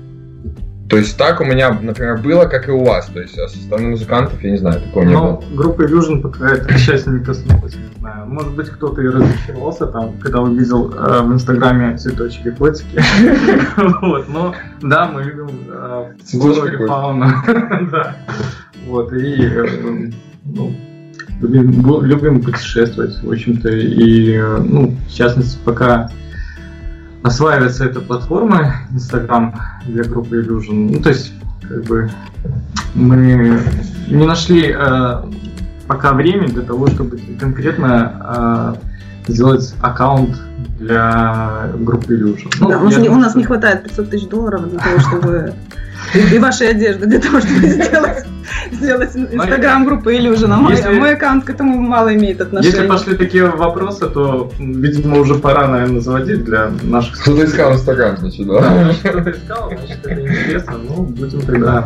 [0.89, 3.07] То есть так у меня, например, было, как и у вас.
[3.07, 5.57] То есть а со стороны музыкантов, я не знаю, такого не Но было.
[5.57, 8.27] группа Illusion пока это, к счастью, не коснулась, не знаю.
[8.27, 13.03] Может быть, кто-то и разочаровался там, когда увидел э, в Инстаграме цветочки котики.
[14.03, 17.27] Вот, но да, мы любим э, Цветочки, и фауну.
[17.91, 18.17] Да.
[18.87, 20.11] Вот, и э,
[20.45, 20.73] ну,
[21.41, 26.11] любим путешествовать, в общем-то, и, э, ну, в частности, пока
[27.23, 29.55] осваивается эта платформа Instagram
[29.87, 30.91] для группы Illusion.
[30.93, 31.33] Ну, то есть,
[31.69, 32.11] как бы,
[32.95, 33.61] мы
[34.09, 35.23] не нашли э,
[35.87, 38.77] пока времени для того, чтобы конкретно
[39.27, 40.37] э, сделать аккаунт
[40.79, 42.53] для группы Illusion.
[42.61, 44.99] Ну, Да, у, нас не, у нас что- не хватает 500 тысяч долларов для того,
[44.99, 45.55] чтобы...
[46.33, 48.27] И вашей одежды для того, чтобы сделать,
[48.73, 50.57] сделать инстаграм группы Illusion.
[50.57, 52.75] Мой, Если- мой аккаунт к этому мало имеет отношения.
[52.77, 58.17] Если пошли такие вопросы, то, видимо, уже пора, наверное, заводить для наших Кто-то искал Инстаграм,
[58.17, 58.61] значит, да?
[58.61, 60.73] Да, что-то искал, значит, это интересно.
[60.89, 61.85] Ну, будем тогда,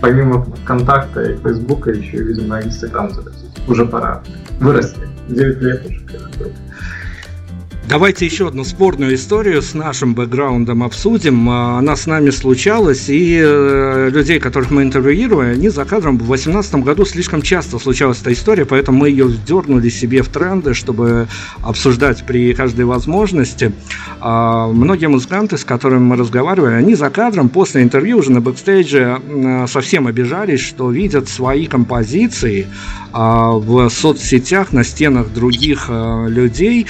[0.00, 3.40] помимо ВКонтакта и Фейсбука, еще, видимо, Инстаграм заводить.
[3.68, 4.22] Уже пора.
[4.60, 5.00] Вырасти.
[5.28, 6.00] 9 лет уже.
[7.86, 11.48] Давайте еще одну спорную историю с нашим бэкграундом обсудим.
[11.50, 16.24] А, Она с нами случалась, и э, людей, которых мы интервьюировали, они за кадром в
[16.24, 21.28] 2018 году слишком часто случалась эта история, поэтому мы ее вдернули себе в тренды, чтобы
[21.62, 23.72] обсуждать при каждой возможности.
[24.18, 29.20] А, Многие музыканты, с которыми мы разговаривали, они за кадром после интервью уже на бэкстейдже
[29.28, 32.66] м, совсем обижались, что видят свои композиции
[33.12, 36.86] а, в соцсетях, на стенах других э, людей.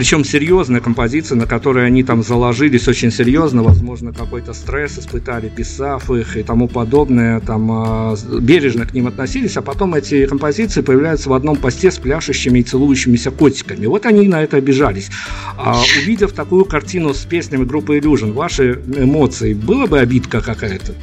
[0.00, 6.10] Причем серьезные композиции, на которые они там заложились очень серьезно, возможно, какой-то стресс испытали, писав
[6.10, 11.28] их и тому подобное, там э, бережно к ним относились, а потом эти композиции появляются
[11.28, 13.84] в одном посте с пляшущими и целующимися котиками.
[13.84, 15.10] Вот они на это обижались.
[15.58, 20.94] А, увидев такую картину с песнями группы Illusion, ваши эмоции, была бы обидка какая-то?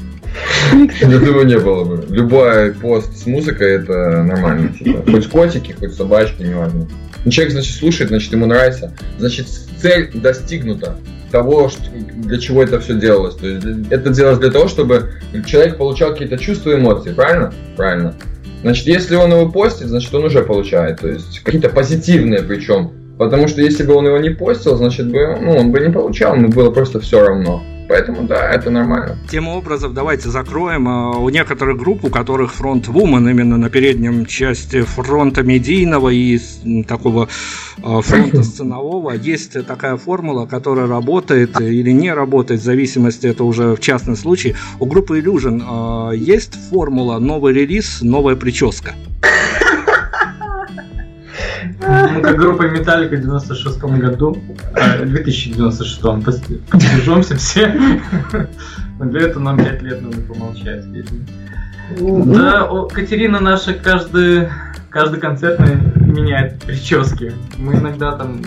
[1.01, 2.05] Я думаю, не было бы.
[2.09, 4.69] Любой пост с музыкой это нормально.
[4.69, 5.03] типа.
[5.09, 6.87] Хоть котики, хоть собачки, неважно.
[7.23, 8.93] Ну, человек, значит, слушает, значит, ему нравится.
[9.17, 9.47] Значит,
[9.81, 10.97] цель достигнута
[11.31, 11.69] того,
[12.15, 13.35] для чего это все делалось.
[13.35, 15.11] То есть это делалось для того, чтобы
[15.45, 17.53] человек получал какие-то чувства и эмоции, правильно?
[17.75, 18.15] Правильно.
[18.61, 21.01] Значит, если он его постит, значит, он уже получает.
[21.01, 22.91] То есть какие-то позитивные причем.
[23.17, 26.35] Потому что если бы он его не постил, значит, бы, ну, он бы не получал,
[26.35, 27.63] ему было просто все равно.
[27.87, 29.17] Поэтому да, это нормально.
[29.29, 30.87] Тему образов давайте закроем.
[30.87, 36.39] А, У некоторых групп, у которых фронт вумен именно на переднем части фронта медийного и
[36.87, 37.29] такого
[37.81, 43.75] а, фронта сценового, есть такая формула, которая работает или не работает, в зависимости, это уже
[43.75, 44.55] в частном случае.
[44.79, 48.95] У группы Illusion а, есть формула новый релиз, новая прическа.
[51.79, 54.37] Мы как группа Металлика в 96 году,
[54.75, 56.01] э, 2096
[56.69, 57.73] поддержемся все.
[58.99, 61.25] Но для этого нам 5 лет надо помолчать, видимо.
[61.99, 64.49] Да, Катерина наша каждый,
[64.89, 65.59] каждый концерт
[65.95, 67.33] меняет прически.
[67.57, 68.41] Мы иногда там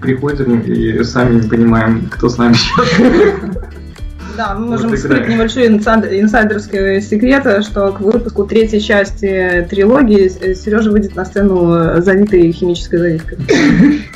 [0.00, 2.88] приходим и сами не понимаем, кто с нами сейчас.
[4.38, 5.00] Да, мы Вот можем играет.
[5.04, 11.74] скрыть небольшой инсайд- инсайдерский секрет, что к выпуску третьей части трилогии Сережа выйдет на сцену
[11.74, 13.38] э, завитой химической завивкой.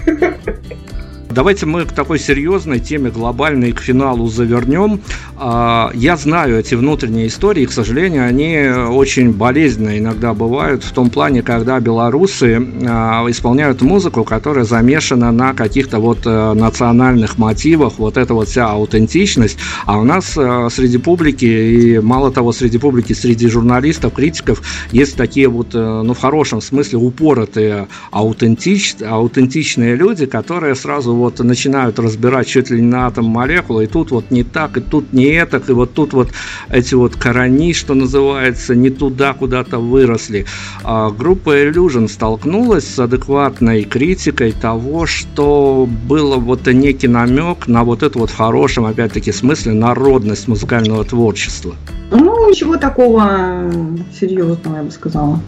[1.32, 5.00] Давайте мы к такой серьезной теме глобальной к финалу завернем.
[5.36, 11.08] А, Я знаю эти внутренние истории, к сожалению, они очень болезненные иногда бывают в том
[11.08, 18.16] плане, когда белорусы а, исполняют музыку, которая замешана на каких-то вот э, национальных мотивах, вот
[18.16, 19.56] эта вот вся аутентичность.
[19.86, 25.16] А у нас э, среди публики, и мало того, среди публики, среди журналистов, критиков, есть
[25.16, 31.98] такие вот, э, ну, в хорошем смысле, упоротые аутентич, аутентичные люди, которые сразу вот начинают
[31.98, 35.26] разбирать чуть ли не на атом молекулы, и тут вот не так, и тут не
[35.26, 36.28] это, и вот тут вот
[36.68, 40.46] эти вот корни, что называется, не туда куда-то выросли.
[40.84, 48.02] А группа Illusion столкнулась с адекватной критикой того, что было вот некий намек на вот
[48.02, 51.74] эту вот хорошем, опять-таки, смысле народность музыкального творчества.
[52.10, 53.70] Ну, ничего такого
[54.18, 55.40] серьезного, я бы сказала.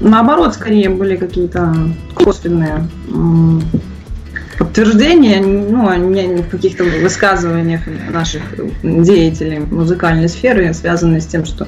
[0.00, 1.74] Наоборот, скорее были какие-то
[2.14, 2.88] косвенные
[4.58, 8.42] подтверждения, ну, а не в каких-то высказываниях наших
[8.82, 11.66] деятелей музыкальной сферы, связанные с тем, что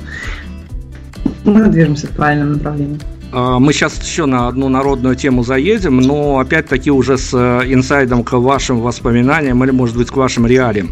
[1.44, 3.00] мы движемся в правильном направлении.
[3.32, 8.24] А, Мы сейчас еще на одну народную тему заедем, но опять-таки уже с э, инсайдом
[8.24, 10.90] к вашим воспоминаниям или, может быть, к вашим реалиям.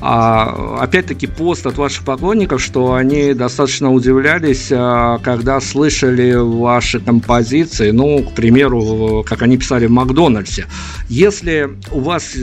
[0.00, 7.90] А, Опять-таки пост от ваших поклонников, что они достаточно удивлялись, а, когда слышали ваши композиции,
[7.90, 10.66] ну, к примеру, как они писали в Макдональдсе.
[11.08, 12.36] Если у вас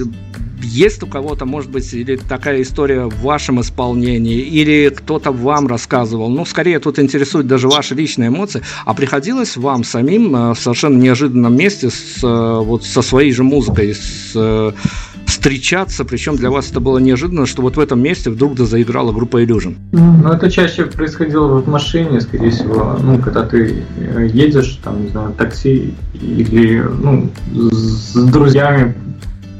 [0.66, 6.30] есть у кого-то, может быть, или такая история в вашем исполнении, или кто-то вам рассказывал?
[6.30, 8.62] Ну, скорее тут интересует даже ваши личные эмоции.
[8.86, 13.44] А приходилось вам самим э, в совершенно неожиданном месте с, э, вот со своей же
[13.44, 14.72] музыкой с, э,
[15.26, 19.12] встречаться, причем для вас это было неожиданно, что вот в этом месте вдруг да заиграла
[19.12, 19.76] группа Illusion?
[19.92, 23.84] Ну, это чаще происходило в машине, скорее всего, ну, когда ты
[24.34, 28.96] едешь, там, не знаю, такси или, ну, с друзьями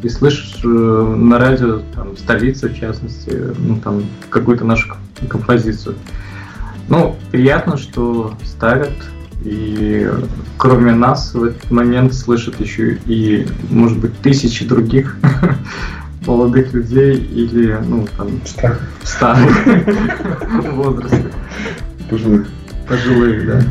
[0.06, 4.96] и слышишь э, на радио там, столица, в частности, ну, там, какую-то нашу
[5.28, 5.96] композицию.
[6.90, 8.94] Ну, приятно, что ставят,
[9.44, 10.08] и
[10.58, 15.18] кроме нас в этот момент слышат еще и, может быть, тысячи других
[16.28, 19.66] молодых людей или, ну, там, старых, старых
[20.74, 21.32] возраста.
[22.12, 22.48] Пожилых.
[22.88, 23.64] Пожилых, да.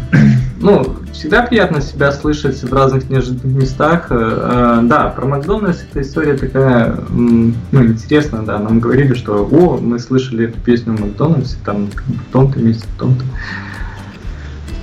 [0.59, 4.09] Ну, всегда приятно себя слышать в разных неожиданных местах.
[4.11, 8.59] Э, э, да, про Макдональдс эта история такая, ну, интересная, да.
[8.59, 12.99] Нам говорили, что, о, мы слышали эту песню в Макдональдсе, там, в том-то месте, в
[12.99, 13.25] том-то.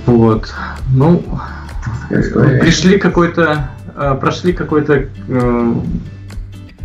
[0.06, 0.52] Вот.
[0.94, 1.22] Ну,
[2.08, 5.06] пришли какой-то, э, прошли какой-то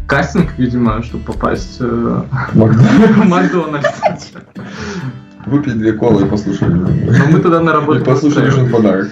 [0.08, 4.32] кастинг, видимо, чтобы попасть в Макдональдс.
[5.48, 6.74] Выпить две колы и послушали.
[6.74, 6.88] Ну,
[7.32, 8.02] мы тогда на работу.
[8.02, 9.10] И послушали нужен подарок.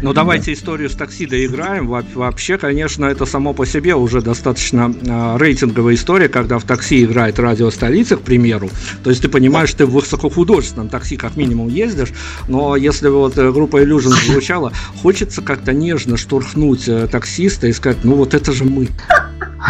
[0.00, 1.88] Ну, давайте историю с такси доиграем.
[1.88, 7.38] Вообще, конечно, это само по себе уже достаточно э, рейтинговая история, когда в такси играет
[7.38, 8.70] радио столицы, к примеру.
[9.02, 12.12] То есть ты понимаешь, ты в высокохудожественном такси как минимум ездишь,
[12.46, 17.98] но если вот э, группа Illusion звучала, хочется как-то нежно штурхнуть э, таксиста и сказать,
[18.04, 18.88] ну вот это же мы.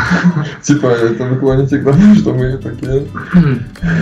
[0.62, 3.04] Типа, это вы клоните к тому, что мы такие...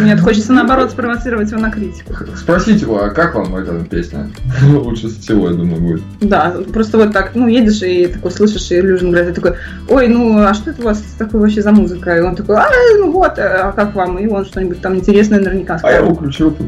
[0.02, 2.14] Нет, хочется наоборот спровоцировать его на критику.
[2.36, 4.30] Спросите его, а как вам эта песня?
[4.62, 6.02] Лучше всего, я думаю, будет.
[6.20, 9.54] Да, просто вот так, ну, едешь и такой слышишь, и Илюжин говорит, такой,
[9.88, 12.16] ой, ну, а что это у вас такое вообще за музыка?
[12.16, 12.68] И он такой, а,
[12.98, 14.18] ну вот, а как вам?
[14.18, 15.98] И он что-нибудь там интересное наверняка скажет.
[15.98, 16.66] А я выключил тут.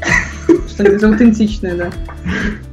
[0.76, 1.90] Что-нибудь аутентичное, да.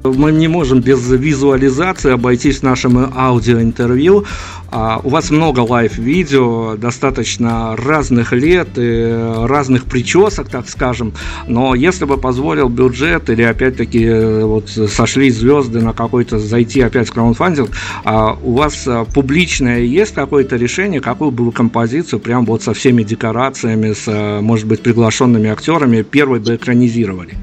[0.04, 4.26] Мы не можем без визуализации обойтись нашим аудиоинтервью.
[4.70, 11.14] А, у вас много лайв-видео, достаточно разных лет и разных причесок, так скажем.
[11.48, 17.14] Но если бы позволил бюджет или опять-таки вот сошли звезды на какой-то зайти опять в
[17.14, 17.70] краундфандинг,
[18.04, 23.04] а у вас а, публичное есть какое-то решение, какую бы композицию прям вот со всеми
[23.04, 27.38] декорациями, с, а, может быть, приглашенными актерами первой бы экранизировали?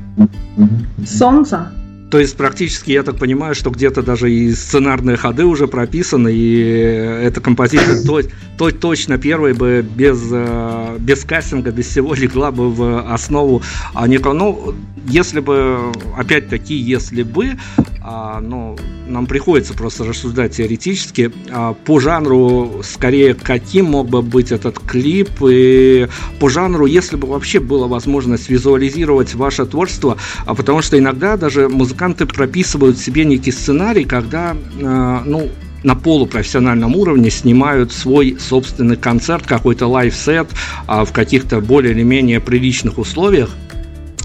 [1.05, 1.73] Sonza.
[1.75, 1.80] Ah.
[2.11, 6.59] То есть практически, я так понимаю, что где-то даже и сценарные ходы уже прописаны, и
[6.59, 8.21] эта композиция то,
[8.59, 13.63] то, точно первой бы без, э, без кастинга, без всего легла бы в основу.
[13.95, 14.75] А не Ну,
[15.07, 17.57] если бы, опять-таки, если бы,
[18.03, 24.53] а, ну, нам приходится просто рассуждать теоретически, а, по жанру, скорее, каким мог бы быть
[24.53, 26.09] этот клип, и
[26.39, 31.69] по жанру, если бы вообще была возможность визуализировать ваше творчество, а потому что иногда даже
[31.69, 35.51] музыканты прописывают себе некий сценарий, когда, а, ну,
[35.83, 40.49] на полупрофессиональном уровне снимают свой собственный концерт, какой-то лайв-сет
[40.87, 43.51] а, в каких-то более или менее приличных условиях.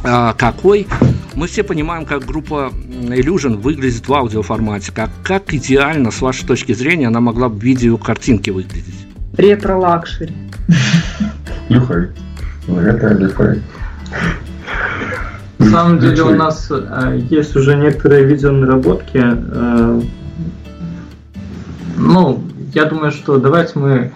[0.03, 0.87] А, какой?
[1.33, 6.73] Мы все понимаем, как группа Illusion выглядит в аудиоформате, как, как идеально, с вашей точки
[6.73, 8.95] зрения, она могла бы в видеокартинке выглядеть.
[9.37, 10.33] Ретро-лакшери.
[11.69, 12.07] Люхай.
[12.67, 13.61] Ретро-люхай.
[15.65, 19.21] На самом деле у нас э, есть уже некоторые видеонаработки.
[19.23, 20.01] Э,
[21.97, 22.43] ну,
[22.73, 24.11] я думаю, что давайте мы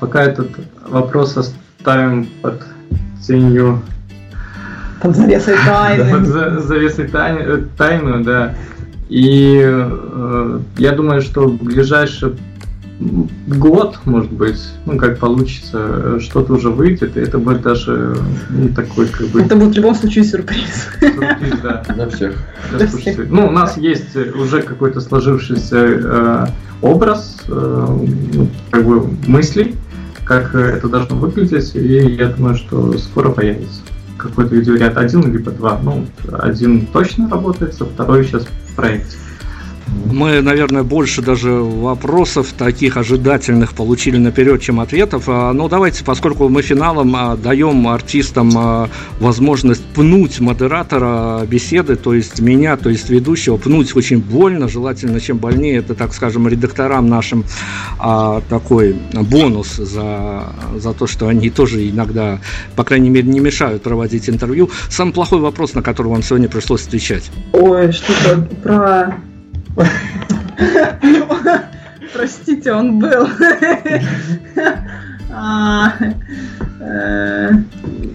[0.00, 0.50] пока этот
[0.86, 2.62] вопрос оставим под
[3.26, 3.82] тенью
[5.00, 6.10] под завесой тайны.
[6.10, 6.26] Под
[6.62, 8.54] завесой тайны, тайну, да.
[9.08, 12.34] И э, я думаю, что в ближайший
[13.46, 18.16] год, может быть, ну как получится, что-то уже выйдет, и это будет даже
[18.50, 19.42] ну, такой как бы...
[19.42, 20.88] Это будет в любом случае сюрприз.
[21.00, 21.82] Сюрприз, да.
[21.94, 22.34] Для всех.
[22.76, 23.30] Для всех.
[23.30, 26.46] Ну, у нас есть уже какой-то сложившийся э,
[26.80, 27.86] образ, э,
[28.34, 29.74] ну, как бы мыслей,
[30.24, 33.80] как это должно выглядеть, и я думаю, что скоро появится
[34.22, 35.80] какой-то видеоряд один либо два.
[35.82, 39.16] Ну, один точно работает, а второй сейчас в проекте.
[40.12, 45.24] Мы, наверное, больше даже вопросов таких ожидательных получили наперед, чем ответов.
[45.26, 48.88] А, Но ну, давайте, поскольку мы финалом а, даем артистам а,
[49.20, 55.38] возможность пнуть модератора беседы, то есть меня, то есть ведущего, пнуть очень больно, желательно, чем
[55.38, 57.44] больнее, это, так скажем, редакторам нашим
[58.48, 60.44] такой бонус за,
[60.76, 62.40] за то, что они тоже иногда,
[62.76, 64.70] по крайней мере, не мешают проводить интервью.
[64.88, 67.30] Самый плохой вопрос, на который вам сегодня пришлось отвечать.
[67.52, 69.16] Ой, что-то про
[72.12, 73.26] Простите, он был.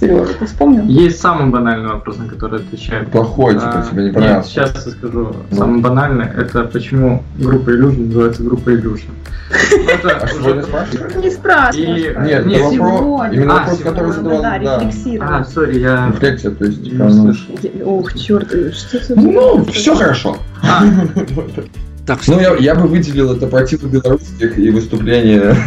[0.00, 0.84] А, Сережа, ты вспомнил?
[0.84, 3.06] Есть самый банальный вопрос, на который отвечаю.
[3.06, 4.60] Плохой, типа, тебе не понравился.
[4.60, 5.34] Нет, сейчас я скажу.
[5.50, 5.56] Ну.
[5.56, 9.10] Самый банальный, это почему группа Illusion называется группа Illusion.
[9.88, 11.14] Это А что ты спрашиваешь?
[11.14, 12.00] Не спрашивай.
[12.00, 15.38] И- Нет, Нет, это вопрос, именно А, вопрос, который сегодня, задавал, да, да.
[15.38, 17.34] А, сори, я Рефлексия, то есть, типа, не
[17.82, 17.98] ну.
[17.98, 19.14] Ох, черт, что ты...
[19.14, 20.36] ну, все хорошо.
[22.08, 25.54] Так, Ну, я, я бы выделил это против белорусских и выступление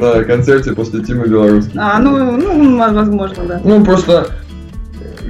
[0.00, 1.74] на концерте после Тимы Белорусских.
[1.76, 3.60] А, ну, ну, возможно, да.
[3.62, 4.28] Ну, просто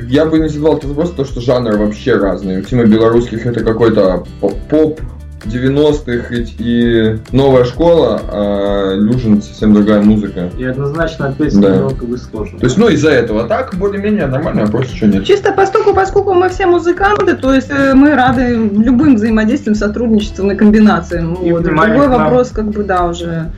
[0.09, 2.61] я бы не задавал этот вопрос, то, что жанр вообще разный.
[2.61, 5.01] У Тимы Белорусских это какой-то поп- поп
[5.47, 10.51] 90-х и, и новая школа, а Люжин совсем другая музыка.
[10.59, 11.69] и однозначно ответить Да.
[11.71, 12.59] на него как бы сложно.
[12.59, 13.45] То есть, ну, из-за этого.
[13.45, 15.25] А так, более-менее нормально, вопрос что нет.
[15.25, 20.55] Чисто поскольку, поскольку мы все музыканты, то есть э, мы рады любым взаимодействиям, сотрудничествам и
[20.55, 21.35] комбинациям.
[21.35, 21.63] И Вот.
[21.63, 23.51] Другой вопрос, как бы, да, уже.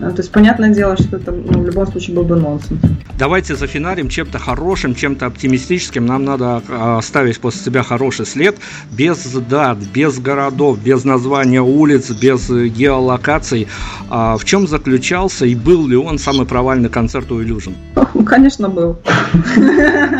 [0.00, 2.80] э, То есть, понятное дело, что это ну, в любом случае был бы нонсенс.
[3.22, 6.04] Давайте зафиналим чем-то хорошим, чем-то оптимистическим.
[6.04, 8.56] Нам надо а, оставить после себя хороший след,
[8.90, 13.68] без дат, без городов, без названия улиц, без э, геолокаций.
[14.10, 17.74] А в чем заключался и был ли он самый провальный концерт у Illusion?
[18.26, 18.98] Конечно, был.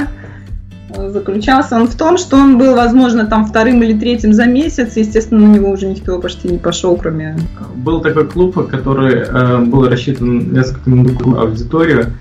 [0.96, 4.96] Заключался он в том, что он был, возможно, там вторым или третьим за месяц.
[4.96, 7.36] Естественно, на него уже никто почти не пошел, кроме...
[7.74, 12.12] Был такой клуб, который э, был рассчитан на несколько на другую аудиторию,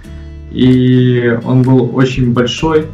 [0.51, 2.87] и он был очень большой,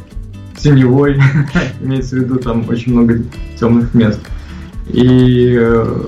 [0.56, 1.20] теневой,
[1.80, 3.20] имеется в виду там очень много
[3.58, 4.20] темных мест.
[4.88, 6.06] И э,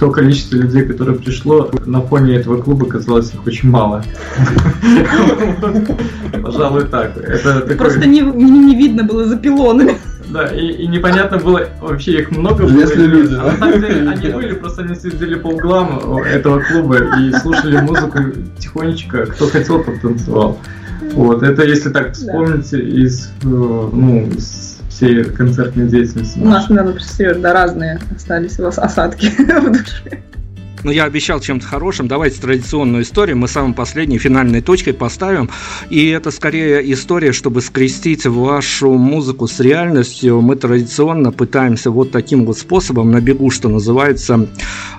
[0.00, 4.02] то количество людей, которое пришло, на фоне этого клуба казалось их очень мало.
[6.42, 7.14] Пожалуй, так.
[7.76, 8.22] Просто не,
[8.74, 9.98] видно было за пилонами.
[10.30, 12.80] Да, и, и непонятно было, вообще их много было.
[12.80, 16.98] Если люди, А на самом деле они были, просто они сидели по углам этого клуба
[17.18, 18.18] и слушали музыку
[18.58, 20.58] тихонечко, кто хотел, тот танцевал.
[21.14, 26.38] Вот, это если так вспомните из, э, ну, из всей концертной деятельности.
[26.38, 30.22] У нас, наверное, Сереж, да, разные остались у вас осадки в душе.
[30.84, 32.06] Ну, я обещал чем-то хорошим.
[32.06, 35.50] Давайте традиционную историю мы самой последней финальной точкой поставим.
[35.90, 40.40] И это скорее история, чтобы скрестить вашу музыку с реальностью.
[40.40, 44.48] Мы традиционно пытаемся вот таким вот способом на бегу, что называется,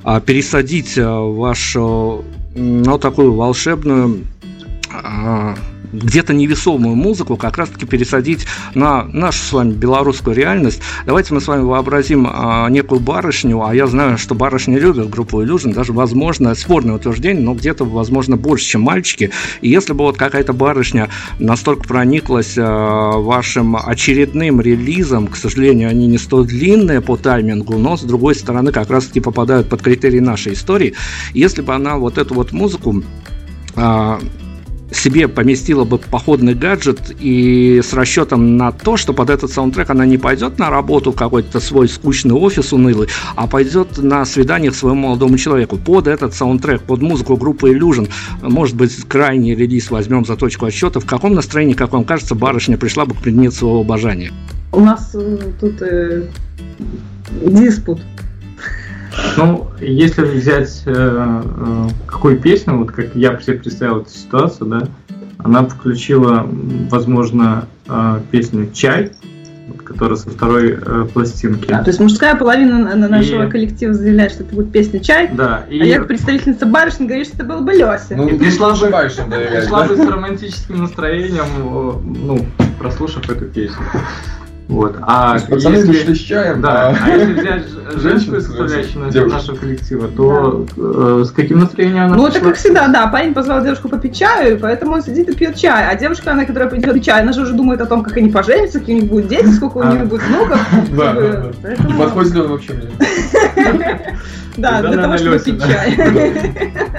[0.04, 2.26] а, пересадить а, вашу,
[2.56, 4.26] ну, такую волшебную
[4.92, 5.56] а,
[5.92, 10.82] где-то невесомую музыку как раз-таки пересадить на нашу с вами белорусскую реальность.
[11.06, 15.42] Давайте мы с вами вообразим а, некую барышню, а я знаю, что барышни любят группу
[15.42, 19.32] Illusion, даже, возможно, спорное утверждение, но где-то, возможно, больше, чем мальчики.
[19.62, 21.10] И если бы вот какая-то барышня
[21.40, 27.98] настолько прониклась а, вашим очередным релизом, к сожалению, они не столь длинные по таймингу, но,
[27.98, 30.94] с другой стороны, как раз-таки попадают под критерии нашей истории,
[31.34, 33.04] если бы она вот эту вот музыку
[33.76, 34.20] а,
[34.92, 40.06] себе поместила бы походный гаджет и с расчетом на то, что под этот саундтрек она
[40.06, 45.02] не пойдет на работу какой-то свой скучный офис унылый, а пойдет на свидание к своему
[45.02, 45.78] молодому человеку.
[45.78, 48.10] Под этот саундтрек, под музыку группы Illusion,
[48.42, 52.78] может быть, крайний релиз возьмем за точку отсчета, в каком настроении, как вам кажется, барышня
[52.78, 54.32] пришла бы к предмету своего обожания?
[54.72, 56.28] У нас э, тут э,
[57.46, 58.00] диспут.
[59.38, 64.84] Ну, если взять э, э, какую песню, вот как я себе представил эту ситуацию, да,
[65.38, 66.46] она включила,
[66.90, 69.12] возможно, э, песню «Чай»,
[69.70, 71.68] вот, которая со второй э, пластинки.
[71.68, 75.00] Да, то есть мужская половина на- на нашего И- коллектива заявляет, что это будет песня
[75.00, 78.16] «Чай», Да, и а я, как представительница барышни, говорю, что это был бы Леся.
[78.16, 79.96] Ну, И пришла доверять, пришла да?
[79.96, 82.46] с романтическим настроением, э, ну,
[82.80, 83.78] прослушав эту песню.
[84.70, 84.94] Вот.
[84.98, 87.64] То А есть Пацаны если- пришли с чаем, Да, а- а если взять
[87.96, 89.38] женскую Женщину, составляющую девушку.
[89.38, 92.50] нашего коллектива, то э, с каким настроением она Ну, это пришла?
[92.50, 95.88] как всегда, да, парень позвал девушку попить чаю, и поэтому он сидит и пьет чай.
[95.90, 98.80] А девушка, она, которая пьет чай, она же уже думает о том, как они поженятся,
[98.80, 99.92] какие у них будут дети, сколько у А.
[99.92, 100.60] них будет внуков.
[100.96, 101.46] Да, да, да.
[101.64, 102.90] Поэтому- подходит ли он вообще мне?
[104.60, 105.98] Да, Тогда, для того, чтобы Лёся, пить чай.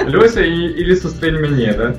[0.06, 1.94] Леся или со строением не, да?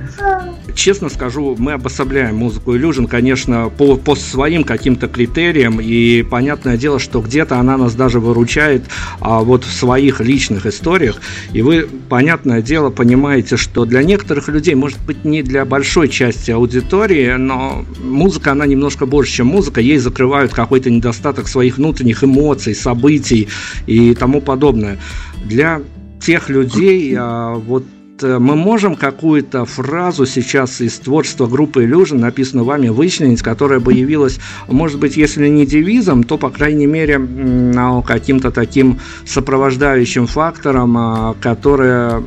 [0.73, 6.99] Честно скажу, мы обособляем музыку Illusion, конечно, по, по своим каким-то критериям, и понятное дело,
[6.99, 8.83] что где-то она нас даже выручает
[9.19, 11.21] а, вот в своих личных историях,
[11.53, 16.51] и вы, понятное дело, понимаете, что для некоторых людей, может быть, не для большой части
[16.51, 22.73] аудитории, но музыка, она немножко больше, чем музыка, ей закрывают какой-то недостаток своих внутренних эмоций,
[22.73, 23.49] событий
[23.85, 24.97] и тому подобное.
[25.45, 25.81] Для
[26.21, 27.83] тех людей, а, вот
[28.21, 33.93] э, мы можем какую-то фразу сейчас из творчества группы Illusion, написанную вами, вычленить, которая бы
[33.93, 40.97] явилась, может быть, если не девизом, то, по крайней мере, ну, каким-то таким сопровождающим фактором,
[40.97, 42.21] а, которое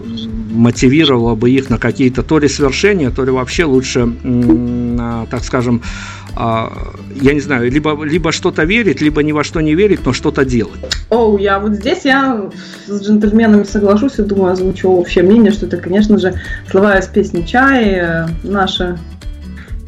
[0.51, 5.83] мотивировало бы их на какие-то то ли свершения, то ли вообще лучше, а, так скажем,
[5.85, 10.13] а, я не знаю, либо, либо что-то верить, либо ни во что не верить, но
[10.13, 10.81] что-то делать.
[11.11, 12.51] Оу, я вот здесь я
[12.87, 16.35] с джентльменами соглашусь и думаю, озвучу общее мнение, что это, конечно же,
[16.71, 18.99] слова из песни «Чай», э, наши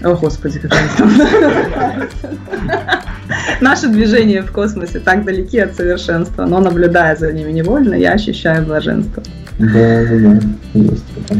[0.04, 1.10] о, Господи, как там.
[3.60, 8.66] Наше движение в космосе так далеки от совершенства, но наблюдая за ними невольно, я ощущаю
[8.66, 9.22] блаженство.
[9.58, 10.38] Да, да,
[10.74, 11.36] да.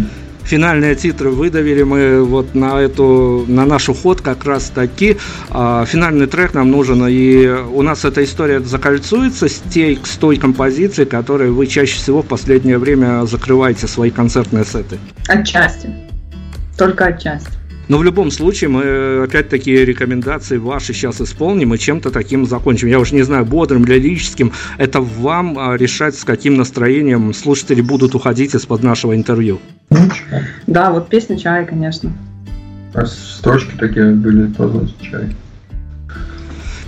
[0.46, 5.16] Финальные титры выдавили мы вот на эту, на наш уход как раз таки.
[5.50, 10.36] А, финальный трек нам нужен, и у нас эта история закольцуется с, тей, с той
[10.36, 14.98] композицией, которой вы чаще всего в последнее время закрываете свои концертные сеты.
[15.26, 15.90] Отчасти.
[16.78, 17.65] Только отчасти.
[17.88, 22.88] Но в любом случае мы опять-таки рекомендации ваши сейчас исполним и чем-то таким закончим.
[22.88, 24.52] Я уже не знаю, бодрым, лирическим.
[24.78, 29.60] Это вам а, решать, с каким настроением слушатели будут уходить из-под нашего интервью.
[30.66, 32.12] Да, вот песня «Чай», конечно.
[32.94, 35.28] А строчки такие были тоже «Чай».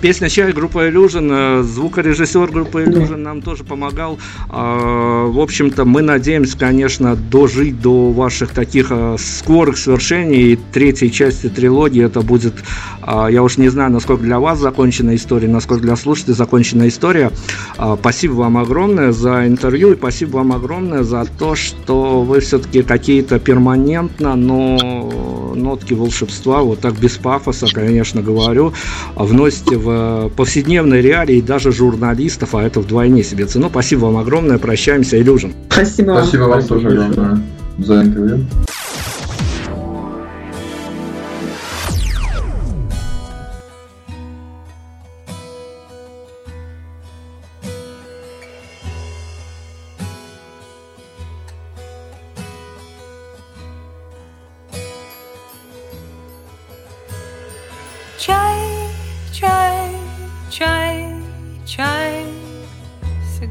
[0.01, 4.17] Песня «Чай» группа Illusion, э, звукорежиссер группы Illusion нам тоже помогал.
[4.49, 10.53] А, в общем-то, мы надеемся, конечно, дожить до ваших таких э, скорых свершений.
[10.53, 12.55] И третьей части трилогии это будет,
[13.03, 17.33] а, я уж не знаю, насколько для вас закончена история, насколько для слушателей закончена история.
[17.77, 22.83] А, спасибо вам огромное за интервью и спасибо вам огромное за то, что вы все-таки
[22.83, 28.73] какие-то перманентно, но нотки волшебства, вот так без пафоса, конечно, говорю,
[29.17, 33.69] вносите в в повседневной реалии даже журналистов, а это вдвойне себе цену.
[33.71, 35.55] Спасибо вам огромное, прощаемся, Илюжин.
[35.71, 36.21] Спасибо.
[36.23, 37.43] Спасибо вам тоже огромное
[37.79, 38.47] за интервью.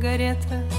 [0.07, 0.76] Сигарета.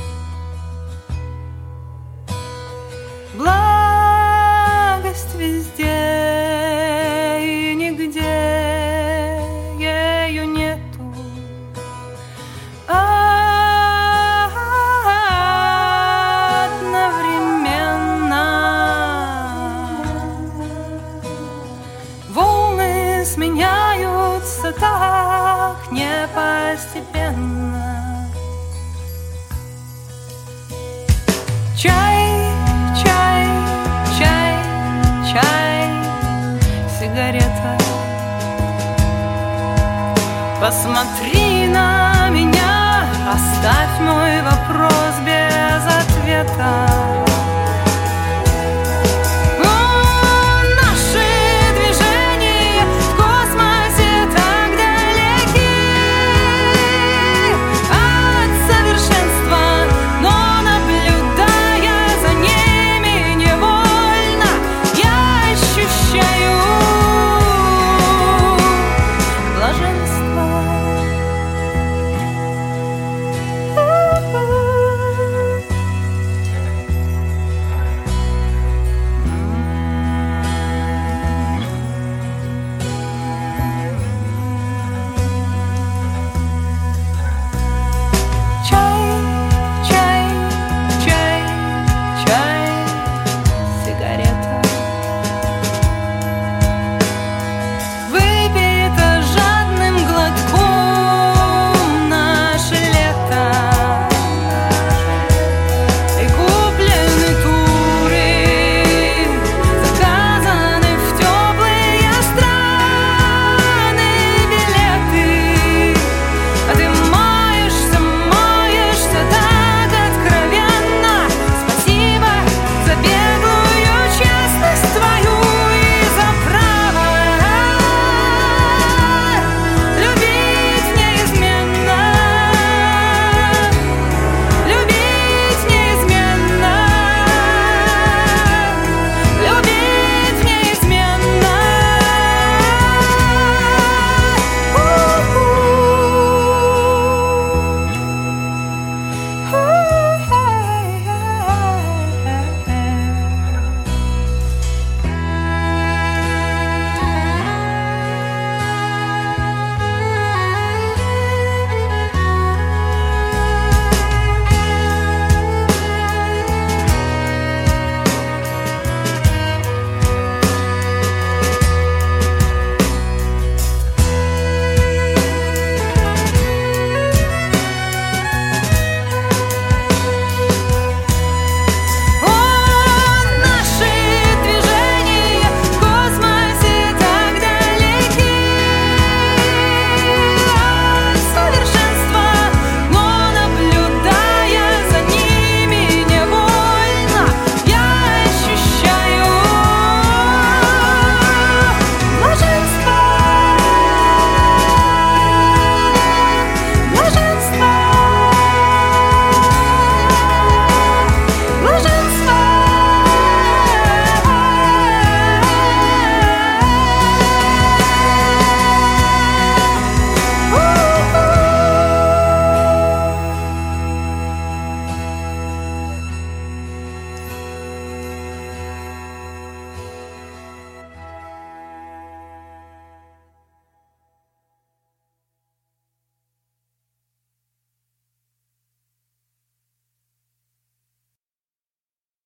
[43.68, 46.87] оставь мой вопрос без ответа.